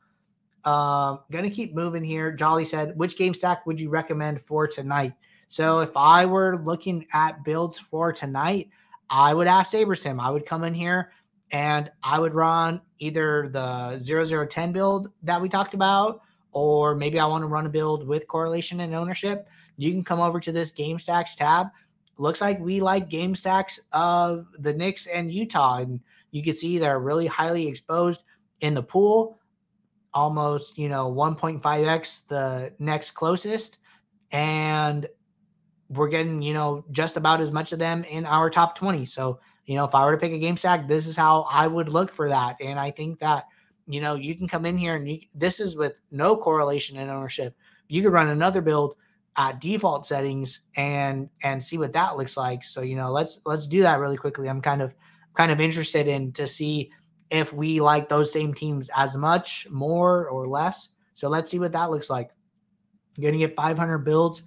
Um, 0.64 1.20
gonna 1.32 1.50
keep 1.50 1.74
moving 1.74 2.04
here. 2.04 2.32
Jolly 2.32 2.66
said, 2.66 2.96
which 2.96 3.18
game 3.18 3.34
stack 3.34 3.66
would 3.66 3.82
you 3.82 3.90
recommend 3.90 4.42
for 4.46 4.68
tonight? 4.68 5.14
So 5.48 5.80
if 5.80 5.92
I 5.98 6.26
were 6.26 6.62
looking 6.64 7.08
at 7.14 7.44
builds 7.44 7.78
for 7.78 8.14
tonight, 8.14 8.70
I 9.10 9.34
would 9.34 9.48
ask 9.48 9.74
SaberSim. 9.74 10.22
I 10.22 10.30
would 10.30 10.46
come 10.46 10.64
in 10.64 10.74
here 10.74 11.12
and 11.52 11.92
I 12.04 12.20
would 12.20 12.34
run 12.34 12.82
either 13.00 13.50
the 13.50 14.00
0010 14.48 14.72
build 14.72 15.10
that 15.24 15.42
we 15.42 15.50
talked 15.50 15.74
about, 15.74 16.22
or 16.52 16.96
maybe 16.96 17.20
I 17.20 17.26
want 17.26 17.44
to 17.44 17.48
run 17.48 17.66
a 17.66 17.70
build 17.70 18.08
with 18.08 18.28
correlation 18.28 18.82
and 18.82 18.96
ownership. 18.96 19.48
You 19.78 19.92
can 19.92 20.04
come 20.04 20.20
over 20.20 20.40
to 20.40 20.52
this 20.52 20.72
game 20.72 21.00
stacks 21.00 21.36
tab 21.36 21.68
looks 22.22 22.40
like 22.40 22.60
we 22.60 22.80
like 22.80 23.10
game 23.10 23.34
stacks 23.34 23.80
of 23.94 24.46
the 24.60 24.72
Knicks 24.72 25.08
and 25.08 25.34
Utah. 25.34 25.78
And 25.78 26.00
you 26.30 26.44
can 26.44 26.54
see 26.54 26.78
they're 26.78 27.00
really 27.00 27.26
highly 27.26 27.68
exposed 27.68 28.24
in 28.62 28.76
the 28.76 28.84
pool, 28.84 29.40
almost, 30.14 30.78
you 30.78 30.88
know, 30.88 31.12
1.5x 31.12 32.28
the 32.28 32.74
next 32.78 33.12
closest. 33.12 33.80
And 34.32 35.08
we're 35.90 36.10
getting, 36.10 36.44
you 36.44 36.54
know, 36.54 36.86
just 36.92 37.18
about 37.18 37.42
as 37.42 37.52
much 37.52 37.74
of 37.74 37.80
them 37.80 38.04
in 38.04 38.28
our 38.28 38.52
top 38.52 38.76
20. 38.76 39.04
So, 39.06 39.40
you 39.66 39.76
know, 39.76 39.86
if 39.86 39.96
I 39.96 40.06
were 40.06 40.12
to 40.12 40.18
pick 40.18 40.32
a 40.32 40.40
game 40.40 40.58
stack, 40.58 40.88
this 40.88 41.08
is 41.08 41.16
how 41.16 41.46
I 41.50 41.68
would 41.68 41.90
look 41.90 42.12
for 42.12 42.28
that. 42.30 42.58
And 42.62 42.80
I 42.80 42.92
think 42.92 43.20
that, 43.20 43.46
you 43.88 44.02
know, 44.02 44.16
you 44.16 44.36
can 44.36 44.48
come 44.48 44.66
in 44.66 44.78
here 44.78 44.96
and 44.96 45.10
you, 45.10 45.20
this 45.36 45.60
is 45.60 45.76
with 45.76 45.94
no 46.12 46.36
correlation 46.36 46.98
in 46.98 47.10
ownership. 47.10 47.56
You 47.88 48.02
could 48.02 48.14
run 48.14 48.30
another 48.30 48.62
build 48.62 48.96
at 49.38 49.62
default 49.62 50.06
settings 50.06 50.62
and 50.76 51.30
and 51.44 51.64
see 51.64 51.78
what 51.78 51.94
that 51.94 52.18
looks 52.18 52.36
like. 52.36 52.64
So 52.64 52.82
you 52.82 52.96
know, 52.96 53.12
let's 53.12 53.40
let's 53.46 53.68
do 53.68 53.82
that 53.82 54.00
really 54.00 54.18
quickly. 54.18 54.50
I'm 54.50 54.62
kind 54.62 54.82
of 54.82 54.94
kind 55.34 55.52
of 55.52 55.62
interested 55.62 56.08
in 56.08 56.32
to 56.34 56.48
see 56.48 56.92
if 57.30 57.54
we 57.54 57.80
like 57.80 58.10
those 58.10 58.32
same 58.32 58.54
teams 58.54 58.90
as 58.96 59.16
much, 59.16 59.68
more 59.70 60.28
or 60.28 60.48
less. 60.48 60.90
So 61.14 61.30
let's 61.30 61.50
see 61.50 61.60
what 61.60 61.72
that 61.72 61.92
looks 61.92 62.10
like. 62.10 62.32
Going 63.20 63.34
to 63.34 63.40
get 63.40 63.56
500 63.56 64.00
builds 64.00 64.44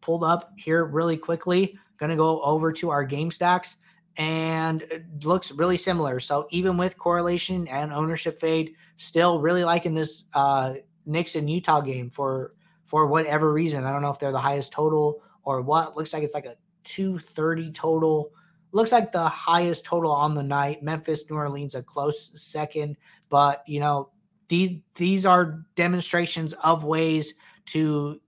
pulled 0.00 0.22
up 0.22 0.52
here 0.56 0.84
really 0.84 1.16
quickly. 1.16 1.76
Going 1.96 2.10
to 2.10 2.16
go 2.16 2.40
over 2.42 2.72
to 2.74 2.90
our 2.90 3.02
game 3.02 3.32
stacks 3.32 3.76
and 4.18 4.82
it 4.82 5.24
looks 5.24 5.52
really 5.52 5.76
similar. 5.76 6.18
So 6.18 6.46
even 6.50 6.76
with 6.76 6.98
correlation 6.98 7.68
and 7.68 7.92
ownership 7.92 8.40
fade, 8.40 8.74
still 8.96 9.40
really 9.40 9.64
liking 9.64 9.94
this 9.94 10.26
uh 10.34 10.74
Knicks 11.06 11.36
and 11.36 11.48
Utah 11.48 11.80
game 11.80 12.10
for 12.10 12.52
for 12.84 13.06
whatever 13.06 13.52
reason. 13.52 13.84
I 13.84 13.92
don't 13.92 14.02
know 14.02 14.10
if 14.10 14.18
they're 14.18 14.32
the 14.32 14.38
highest 14.38 14.72
total 14.72 15.22
or 15.44 15.62
what. 15.62 15.96
Looks 15.96 16.12
like 16.12 16.22
it's 16.22 16.34
like 16.34 16.46
a 16.46 16.56
230 16.84 17.72
total. 17.72 18.32
Looks 18.72 18.92
like 18.92 19.12
the 19.12 19.28
highest 19.28 19.84
total 19.84 20.10
on 20.10 20.34
the 20.34 20.42
night. 20.42 20.82
Memphis, 20.82 21.24
New 21.30 21.36
Orleans, 21.36 21.74
a 21.74 21.82
close 21.82 22.30
second. 22.40 22.96
But 23.28 23.62
you 23.66 23.78
know, 23.80 24.10
these 24.48 24.80
these 24.96 25.24
are 25.24 25.64
demonstrations 25.76 26.54
of 26.54 26.84
ways 26.84 27.34
to 27.66 28.20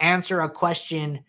answer 0.00 0.40
a 0.40 0.50
question 0.50 1.24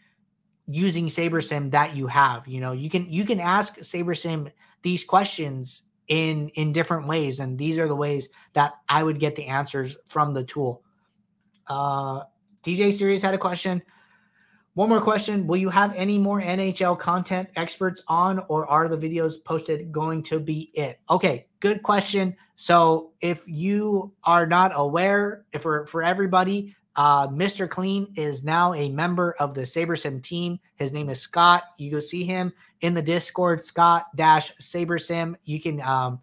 using 0.67 1.07
SaberSim 1.07 1.71
that 1.71 1.95
you 1.95 2.07
have. 2.07 2.47
You 2.47 2.59
know, 2.59 2.71
you 2.71 2.89
can 2.89 3.09
you 3.09 3.25
can 3.25 3.39
ask 3.39 3.79
SaberSim 3.79 4.51
these 4.81 5.03
questions 5.03 5.83
in 6.07 6.49
in 6.49 6.73
different 6.73 7.07
ways, 7.07 7.39
and 7.39 7.57
these 7.57 7.77
are 7.77 7.87
the 7.87 7.95
ways 7.95 8.29
that 8.53 8.73
I 8.89 9.03
would 9.03 9.19
get 9.19 9.35
the 9.35 9.45
answers 9.45 9.97
from 10.07 10.33
the 10.33 10.43
tool. 10.43 10.83
Uh, 11.67 12.23
DJ 12.63 12.91
Series 12.93 13.21
had 13.21 13.33
a 13.33 13.37
question. 13.39 13.81
One 14.73 14.89
more 14.89 14.99
question. 14.99 15.47
Will 15.47 15.57
you 15.57 15.69
have 15.69 15.93
any 15.95 16.17
more 16.17 16.41
NHL 16.41 16.99
content 16.99 17.47
experts 17.55 18.03
on, 18.09 18.39
or 18.49 18.67
are 18.67 18.89
the 18.89 18.97
videos 18.97 19.41
posted 19.41 19.89
going 19.89 20.21
to 20.23 20.37
be 20.37 20.71
it? 20.73 20.99
Okay, 21.09 21.47
good 21.61 21.81
question. 21.81 22.35
So, 22.57 23.13
if 23.21 23.41
you 23.47 24.13
are 24.25 24.45
not 24.45 24.73
aware, 24.75 25.45
if 25.53 25.61
for, 25.61 25.85
for 25.87 26.03
everybody, 26.03 26.75
uh, 26.95 27.27
Mr. 27.27 27.69
Clean 27.69 28.07
is 28.15 28.43
now 28.43 28.73
a 28.73 28.89
member 28.89 29.35
of 29.39 29.53
the 29.53 29.61
SaberSim 29.61 30.21
team. 30.23 30.59
His 30.75 30.93
name 30.93 31.09
is 31.09 31.19
Scott. 31.19 31.63
You 31.77 31.91
go 31.91 31.99
see 31.99 32.23
him 32.23 32.53
in 32.81 32.93
the 32.93 33.01
Discord, 33.01 33.61
Scott 33.61 34.15
Dash 34.15 34.55
SaberSim. 34.57 35.35
You 35.43 35.59
can 35.59 35.81
um, 35.81 36.21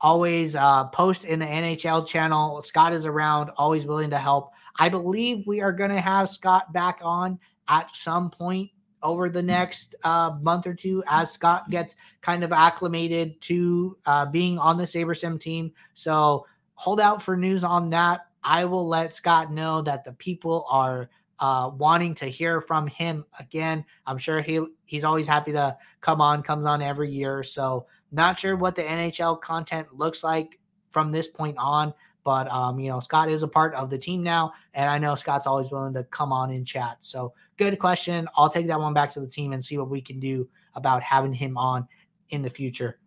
always 0.00 0.56
uh, 0.56 0.84
post 0.88 1.24
in 1.24 1.38
the 1.38 1.46
NHL 1.46 2.06
channel. 2.06 2.60
Scott 2.60 2.92
is 2.92 3.06
around, 3.06 3.50
always 3.56 3.86
willing 3.86 4.10
to 4.10 4.18
help. 4.18 4.52
I 4.78 4.88
believe 4.88 5.46
we 5.46 5.60
are 5.60 5.72
going 5.72 5.90
to 5.90 6.00
have 6.00 6.28
Scott 6.28 6.72
back 6.72 7.00
on 7.02 7.38
at 7.68 7.94
some 7.96 8.30
point 8.30 8.70
over 9.02 9.28
the 9.28 9.42
next 9.42 9.94
uh, 10.04 10.36
month 10.42 10.66
or 10.66 10.74
two 10.74 11.02
as 11.06 11.30
Scott 11.32 11.70
gets 11.70 11.94
kind 12.20 12.44
of 12.44 12.52
acclimated 12.52 13.40
to 13.42 13.96
uh, 14.06 14.26
being 14.26 14.58
on 14.58 14.76
the 14.76 14.84
SaberSim 14.84 15.40
team. 15.40 15.72
So 15.94 16.46
hold 16.74 17.00
out 17.00 17.22
for 17.22 17.36
news 17.36 17.64
on 17.64 17.90
that. 17.90 18.27
I 18.42 18.64
will 18.64 18.86
let 18.86 19.14
Scott 19.14 19.52
know 19.52 19.82
that 19.82 20.04
the 20.04 20.12
people 20.12 20.66
are 20.70 21.10
uh, 21.40 21.70
wanting 21.76 22.14
to 22.16 22.26
hear 22.26 22.60
from 22.60 22.86
him 22.86 23.24
again. 23.38 23.84
I'm 24.06 24.18
sure 24.18 24.40
he 24.40 24.60
he's 24.86 25.04
always 25.04 25.26
happy 25.26 25.52
to 25.52 25.76
come 26.00 26.20
on, 26.20 26.42
comes 26.42 26.66
on 26.66 26.82
every 26.82 27.10
year. 27.10 27.42
So 27.42 27.86
not 28.10 28.38
sure 28.38 28.56
what 28.56 28.74
the 28.74 28.82
NHL 28.82 29.40
content 29.40 29.88
looks 29.92 30.24
like 30.24 30.58
from 30.90 31.12
this 31.12 31.28
point 31.28 31.56
on, 31.58 31.92
But 32.24 32.50
um, 32.50 32.78
you 32.78 32.90
know, 32.90 33.00
Scott 33.00 33.30
is 33.30 33.42
a 33.42 33.48
part 33.48 33.74
of 33.74 33.90
the 33.90 33.98
team 33.98 34.22
now, 34.22 34.52
and 34.74 34.90
I 34.90 34.98
know 34.98 35.14
Scott's 35.14 35.46
always 35.46 35.70
willing 35.70 35.94
to 35.94 36.04
come 36.04 36.32
on 36.32 36.50
in 36.50 36.64
chat. 36.64 36.98
So 37.00 37.32
good 37.56 37.78
question. 37.78 38.26
I'll 38.36 38.48
take 38.48 38.66
that 38.68 38.80
one 38.80 38.94
back 38.94 39.10
to 39.12 39.20
the 39.20 39.28
team 39.28 39.52
and 39.52 39.64
see 39.64 39.78
what 39.78 39.90
we 39.90 40.00
can 40.00 40.18
do 40.18 40.48
about 40.74 41.02
having 41.02 41.32
him 41.32 41.56
on 41.56 41.86
in 42.30 42.42
the 42.42 42.50
future. 42.50 42.98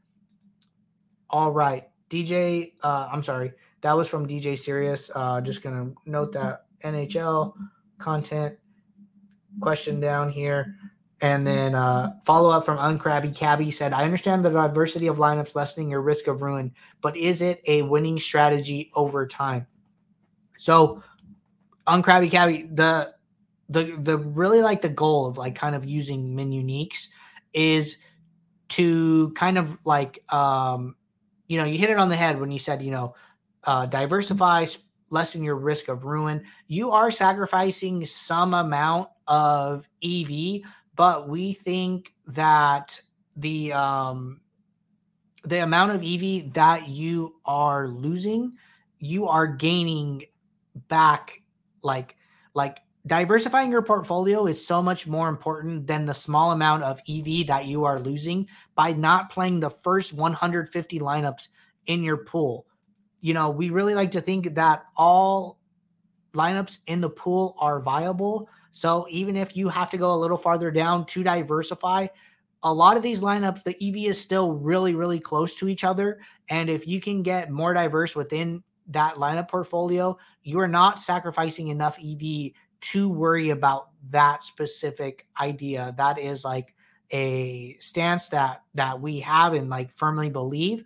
All 1.29 1.51
right, 1.51 1.89
DJ. 2.09 2.73
Uh, 2.81 3.09
I'm 3.11 3.23
sorry, 3.23 3.53
that 3.81 3.95
was 3.95 4.07
from 4.07 4.27
DJ 4.27 4.57
Serious. 4.57 5.11
Uh, 5.13 5.41
just 5.41 5.63
gonna 5.63 5.91
note 6.05 6.31
that 6.33 6.65
NHL 6.83 7.53
content 7.97 8.57
question 9.59 9.99
down 9.99 10.31
here. 10.31 10.75
And 11.21 11.45
then 11.45 11.75
uh, 11.75 12.13
follow 12.25 12.49
up 12.49 12.65
from 12.65 12.79
Uncrabby 12.79 13.35
Cabby 13.35 13.69
said, 13.69 13.93
I 13.93 14.05
understand 14.05 14.43
the 14.43 14.49
diversity 14.49 15.05
of 15.05 15.17
lineups 15.17 15.55
lessening 15.55 15.91
your 15.91 16.01
risk 16.01 16.25
of 16.25 16.41
ruin, 16.41 16.73
but 16.99 17.15
is 17.15 17.43
it 17.43 17.61
a 17.67 17.83
winning 17.83 18.19
strategy 18.19 18.91
over 18.95 19.27
time? 19.27 19.67
So, 20.57 21.03
Uncrabby 21.85 22.31
Cabby, 22.31 22.69
the 22.71 23.13
the 23.69 23.95
the 23.97 24.17
really 24.17 24.61
like 24.61 24.81
the 24.81 24.89
goal 24.89 25.27
of 25.27 25.37
like 25.37 25.55
kind 25.55 25.75
of 25.75 25.85
using 25.85 26.35
min 26.35 26.51
uniques 26.51 27.07
is 27.53 27.97
to 28.69 29.31
kind 29.31 29.57
of 29.57 29.77
like 29.85 30.19
um 30.33 30.95
you 31.47 31.57
know 31.57 31.63
you 31.63 31.77
hit 31.77 31.89
it 31.89 31.97
on 31.97 32.09
the 32.09 32.15
head 32.15 32.39
when 32.39 32.51
you 32.51 32.59
said 32.59 32.81
you 32.81 32.91
know 32.91 33.15
uh 33.65 33.85
diversify 33.85 34.65
lessen 35.09 35.43
your 35.43 35.57
risk 35.57 35.87
of 35.87 36.05
ruin 36.05 36.43
you 36.67 36.91
are 36.91 37.11
sacrificing 37.11 38.05
some 38.05 38.53
amount 38.53 39.09
of 39.27 39.87
ev 40.03 40.31
but 40.95 41.27
we 41.27 41.53
think 41.53 42.13
that 42.27 42.99
the 43.35 43.71
um 43.73 44.41
the 45.43 45.63
amount 45.63 45.91
of 45.91 46.03
EV 46.03 46.53
that 46.53 46.87
you 46.87 47.35
are 47.45 47.87
losing, 47.87 48.53
you 48.99 49.27
are 49.27 49.47
gaining 49.47 50.23
back 50.87 51.41
like 51.81 52.15
like 52.53 52.79
diversifying 53.07 53.71
your 53.71 53.81
portfolio 53.81 54.45
is 54.45 54.65
so 54.65 54.81
much 54.81 55.07
more 55.07 55.27
important 55.27 55.87
than 55.87 56.05
the 56.05 56.13
small 56.13 56.51
amount 56.51 56.83
of 56.83 57.01
EV 57.09 57.47
that 57.47 57.65
you 57.65 57.83
are 57.83 57.99
losing 57.99 58.47
by 58.75 58.93
not 58.93 59.31
playing 59.31 59.59
the 59.59 59.69
first 59.69 60.13
150 60.13 60.99
lineups 60.99 61.47
in 61.87 62.03
your 62.03 62.17
pool. 62.17 62.67
You 63.21 63.33
know, 63.33 63.49
we 63.49 63.69
really 63.69 63.95
like 63.95 64.11
to 64.11 64.21
think 64.21 64.55
that 64.55 64.85
all 64.97 65.59
lineups 66.33 66.79
in 66.87 67.01
the 67.01 67.09
pool 67.09 67.55
are 67.59 67.79
viable 67.81 68.49
so 68.71 69.05
even 69.09 69.35
if 69.35 69.55
you 69.55 69.69
have 69.69 69.89
to 69.91 69.97
go 69.97 70.13
a 70.13 70.17
little 70.17 70.37
farther 70.37 70.71
down 70.71 71.05
to 71.07 71.23
diversify, 71.23 72.07
a 72.63 72.73
lot 72.73 72.95
of 72.95 73.03
these 73.03 73.21
lineups, 73.21 73.63
the 73.63 73.75
EV 73.85 74.09
is 74.11 74.19
still 74.21 74.53
really, 74.53 74.95
really 74.95 75.19
close 75.19 75.55
to 75.55 75.67
each 75.67 75.83
other. 75.83 76.21
And 76.49 76.69
if 76.69 76.87
you 76.87 77.01
can 77.01 77.21
get 77.21 77.51
more 77.51 77.73
diverse 77.73 78.15
within 78.15 78.63
that 78.87 79.15
lineup 79.15 79.49
portfolio, 79.49 80.17
you 80.43 80.59
are 80.59 80.67
not 80.67 80.99
sacrificing 80.99 81.67
enough 81.67 81.97
EV 81.99 82.51
to 82.81 83.09
worry 83.09 83.49
about 83.49 83.89
that 84.09 84.43
specific 84.43 85.27
idea. 85.39 85.93
That 85.97 86.17
is 86.17 86.43
like 86.43 86.75
a 87.11 87.75
stance 87.79 88.29
that 88.29 88.63
that 88.75 89.01
we 89.01 89.19
have 89.19 89.53
and 89.53 89.69
like 89.69 89.91
firmly 89.91 90.29
believe. 90.29 90.85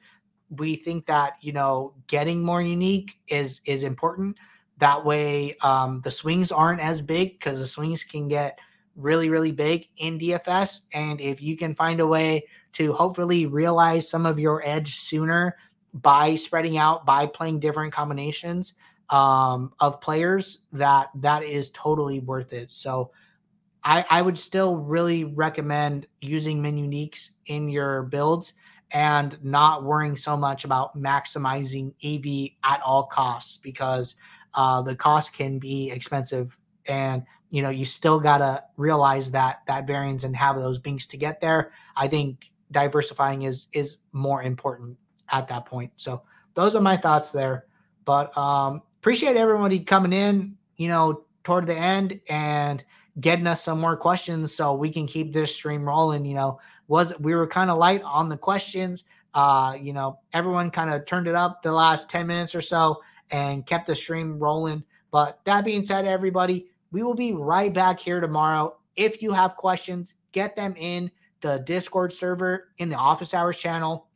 We 0.49 0.75
think 0.75 1.05
that 1.07 1.37
you 1.41 1.53
know 1.53 1.93
getting 2.07 2.43
more 2.43 2.61
unique 2.61 3.19
is 3.27 3.61
is 3.65 3.83
important 3.83 4.37
that 4.77 5.05
way, 5.05 5.55
um, 5.61 6.01
the 6.01 6.11
swings 6.11 6.51
aren't 6.51 6.81
as 6.81 7.01
big 7.01 7.39
because 7.39 7.59
the 7.59 7.65
swings 7.65 8.03
can 8.03 8.27
get 8.27 8.59
really, 8.95 9.29
really 9.29 9.51
big 9.51 9.87
in 9.97 10.19
DFS. 10.19 10.81
And 10.93 11.21
if 11.21 11.41
you 11.41 11.57
can 11.57 11.75
find 11.75 11.99
a 11.99 12.07
way 12.07 12.45
to 12.73 12.93
hopefully 12.93 13.45
realize 13.45 14.09
some 14.09 14.25
of 14.25 14.39
your 14.39 14.61
edge 14.65 14.99
sooner 14.99 15.57
by 15.93 16.35
spreading 16.35 16.77
out, 16.77 17.05
by 17.05 17.25
playing 17.25 17.61
different 17.61 17.93
combinations 17.93 18.73
um, 19.09 19.71
of 19.79 20.01
players, 20.01 20.63
that 20.73 21.07
that 21.15 21.43
is 21.43 21.69
totally 21.71 22.19
worth 22.19 22.51
it. 22.51 22.71
So 22.71 23.11
I, 23.83 24.03
I 24.09 24.21
would 24.21 24.37
still 24.37 24.77
really 24.77 25.23
recommend 25.23 26.07
using 26.19 26.61
min 26.61 26.75
uniques 26.75 27.29
in 27.45 27.69
your 27.69 28.03
builds 28.03 28.53
and 28.91 29.37
not 29.43 29.83
worrying 29.83 30.15
so 30.15 30.37
much 30.37 30.63
about 30.63 30.97
maximizing 30.97 31.93
EV 32.03 32.51
at 32.63 32.81
all 32.81 33.03
costs 33.03 33.57
because– 33.57 34.15
uh, 34.55 34.81
the 34.81 34.95
cost 34.95 35.33
can 35.33 35.59
be 35.59 35.91
expensive. 35.91 36.57
And 36.87 37.23
you 37.49 37.61
know 37.61 37.69
you 37.69 37.85
still 37.85 38.19
gotta 38.19 38.63
realize 38.77 39.31
that 39.31 39.61
that 39.67 39.87
variance 39.87 40.23
and 40.23 40.35
have 40.35 40.55
those 40.55 40.79
binks 40.79 41.07
to 41.07 41.17
get 41.17 41.41
there. 41.41 41.71
I 41.95 42.07
think 42.07 42.51
diversifying 42.71 43.43
is 43.43 43.67
is 43.73 43.99
more 44.11 44.43
important 44.43 44.97
at 45.31 45.47
that 45.47 45.65
point. 45.65 45.91
So 45.95 46.23
those 46.53 46.75
are 46.75 46.81
my 46.81 46.97
thoughts 46.97 47.31
there. 47.31 47.65
But 48.03 48.35
um 48.37 48.81
appreciate 48.99 49.35
everybody 49.35 49.79
coming 49.79 50.13
in 50.13 50.57
you 50.77 50.87
know 50.87 51.25
toward 51.43 51.67
the 51.67 51.75
end 51.75 52.19
and 52.29 52.83
getting 53.19 53.47
us 53.47 53.63
some 53.63 53.79
more 53.79 53.95
questions 53.95 54.53
so 54.53 54.73
we 54.73 54.89
can 54.89 55.07
keep 55.07 55.31
this 55.31 55.55
stream 55.55 55.85
rolling 55.85 56.25
you 56.25 56.35
know 56.35 56.59
was 56.87 57.17
we 57.19 57.35
were 57.35 57.47
kind 57.47 57.69
of 57.69 57.77
light 57.77 58.01
on 58.03 58.29
the 58.29 58.37
questions 58.37 59.03
uh 59.33 59.75
you 59.81 59.91
know 59.91 60.19
everyone 60.33 60.69
kind 60.69 60.89
of 60.89 61.05
turned 61.05 61.27
it 61.27 61.35
up 61.35 61.63
the 61.63 61.71
last 61.71 62.09
10 62.09 62.27
minutes 62.27 62.55
or 62.55 62.61
so 62.61 63.01
and 63.31 63.65
kept 63.65 63.87
the 63.87 63.95
stream 63.95 64.39
rolling. 64.39 64.83
But 65.11 65.39
that 65.45 65.65
being 65.65 65.83
said, 65.83 66.05
everybody, 66.05 66.67
we 66.91 67.03
will 67.03 67.13
be 67.13 67.33
right 67.33 67.73
back 67.73 67.99
here 67.99 68.19
tomorrow. 68.19 68.77
If 68.95 69.21
you 69.21 69.31
have 69.31 69.55
questions, 69.55 70.15
get 70.31 70.55
them 70.55 70.75
in 70.77 71.11
the 71.41 71.59
Discord 71.59 72.13
server 72.13 72.69
in 72.77 72.89
the 72.89 72.95
office 72.95 73.33
hours 73.33 73.57
channel. 73.57 74.07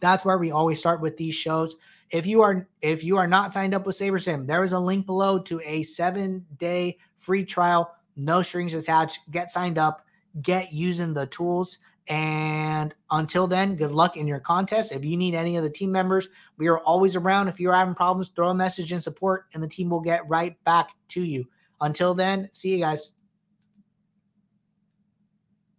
That's 0.00 0.24
where 0.24 0.38
we 0.38 0.50
always 0.50 0.78
start 0.78 1.00
with 1.00 1.16
these 1.16 1.34
shows. 1.34 1.76
If 2.10 2.26
you 2.26 2.42
are 2.42 2.66
if 2.80 3.04
you 3.04 3.16
are 3.18 3.28
not 3.28 3.54
signed 3.54 3.74
up 3.74 3.86
with 3.86 3.96
SaberSim, 3.96 4.46
there 4.46 4.64
is 4.64 4.72
a 4.72 4.80
link 4.80 5.06
below 5.06 5.38
to 5.40 5.60
a 5.60 5.82
7-day 5.82 6.98
free 7.18 7.44
trial, 7.44 7.94
no 8.16 8.42
strings 8.42 8.74
attached. 8.74 9.20
Get 9.30 9.50
signed 9.50 9.78
up, 9.78 10.04
get 10.42 10.72
using 10.72 11.14
the 11.14 11.26
tools 11.26 11.78
and 12.10 12.92
until 13.12 13.46
then, 13.46 13.76
good 13.76 13.92
luck 13.92 14.16
in 14.16 14.26
your 14.26 14.40
contest. 14.40 14.90
If 14.90 15.04
you 15.04 15.16
need 15.16 15.36
any 15.36 15.56
of 15.56 15.62
the 15.62 15.70
team 15.70 15.92
members, 15.92 16.28
we 16.58 16.66
are 16.66 16.80
always 16.80 17.14
around. 17.14 17.46
If 17.46 17.60
you're 17.60 17.72
having 17.72 17.94
problems, 17.94 18.30
throw 18.30 18.50
a 18.50 18.54
message 18.54 18.92
in 18.92 19.00
support 19.00 19.46
and 19.54 19.62
the 19.62 19.68
team 19.68 19.88
will 19.90 20.00
get 20.00 20.28
right 20.28 20.62
back 20.64 20.90
to 21.10 21.22
you. 21.22 21.44
Until 21.80 22.12
then, 22.12 22.50
see 22.52 22.70
you 22.70 22.80
guys. 22.80 23.12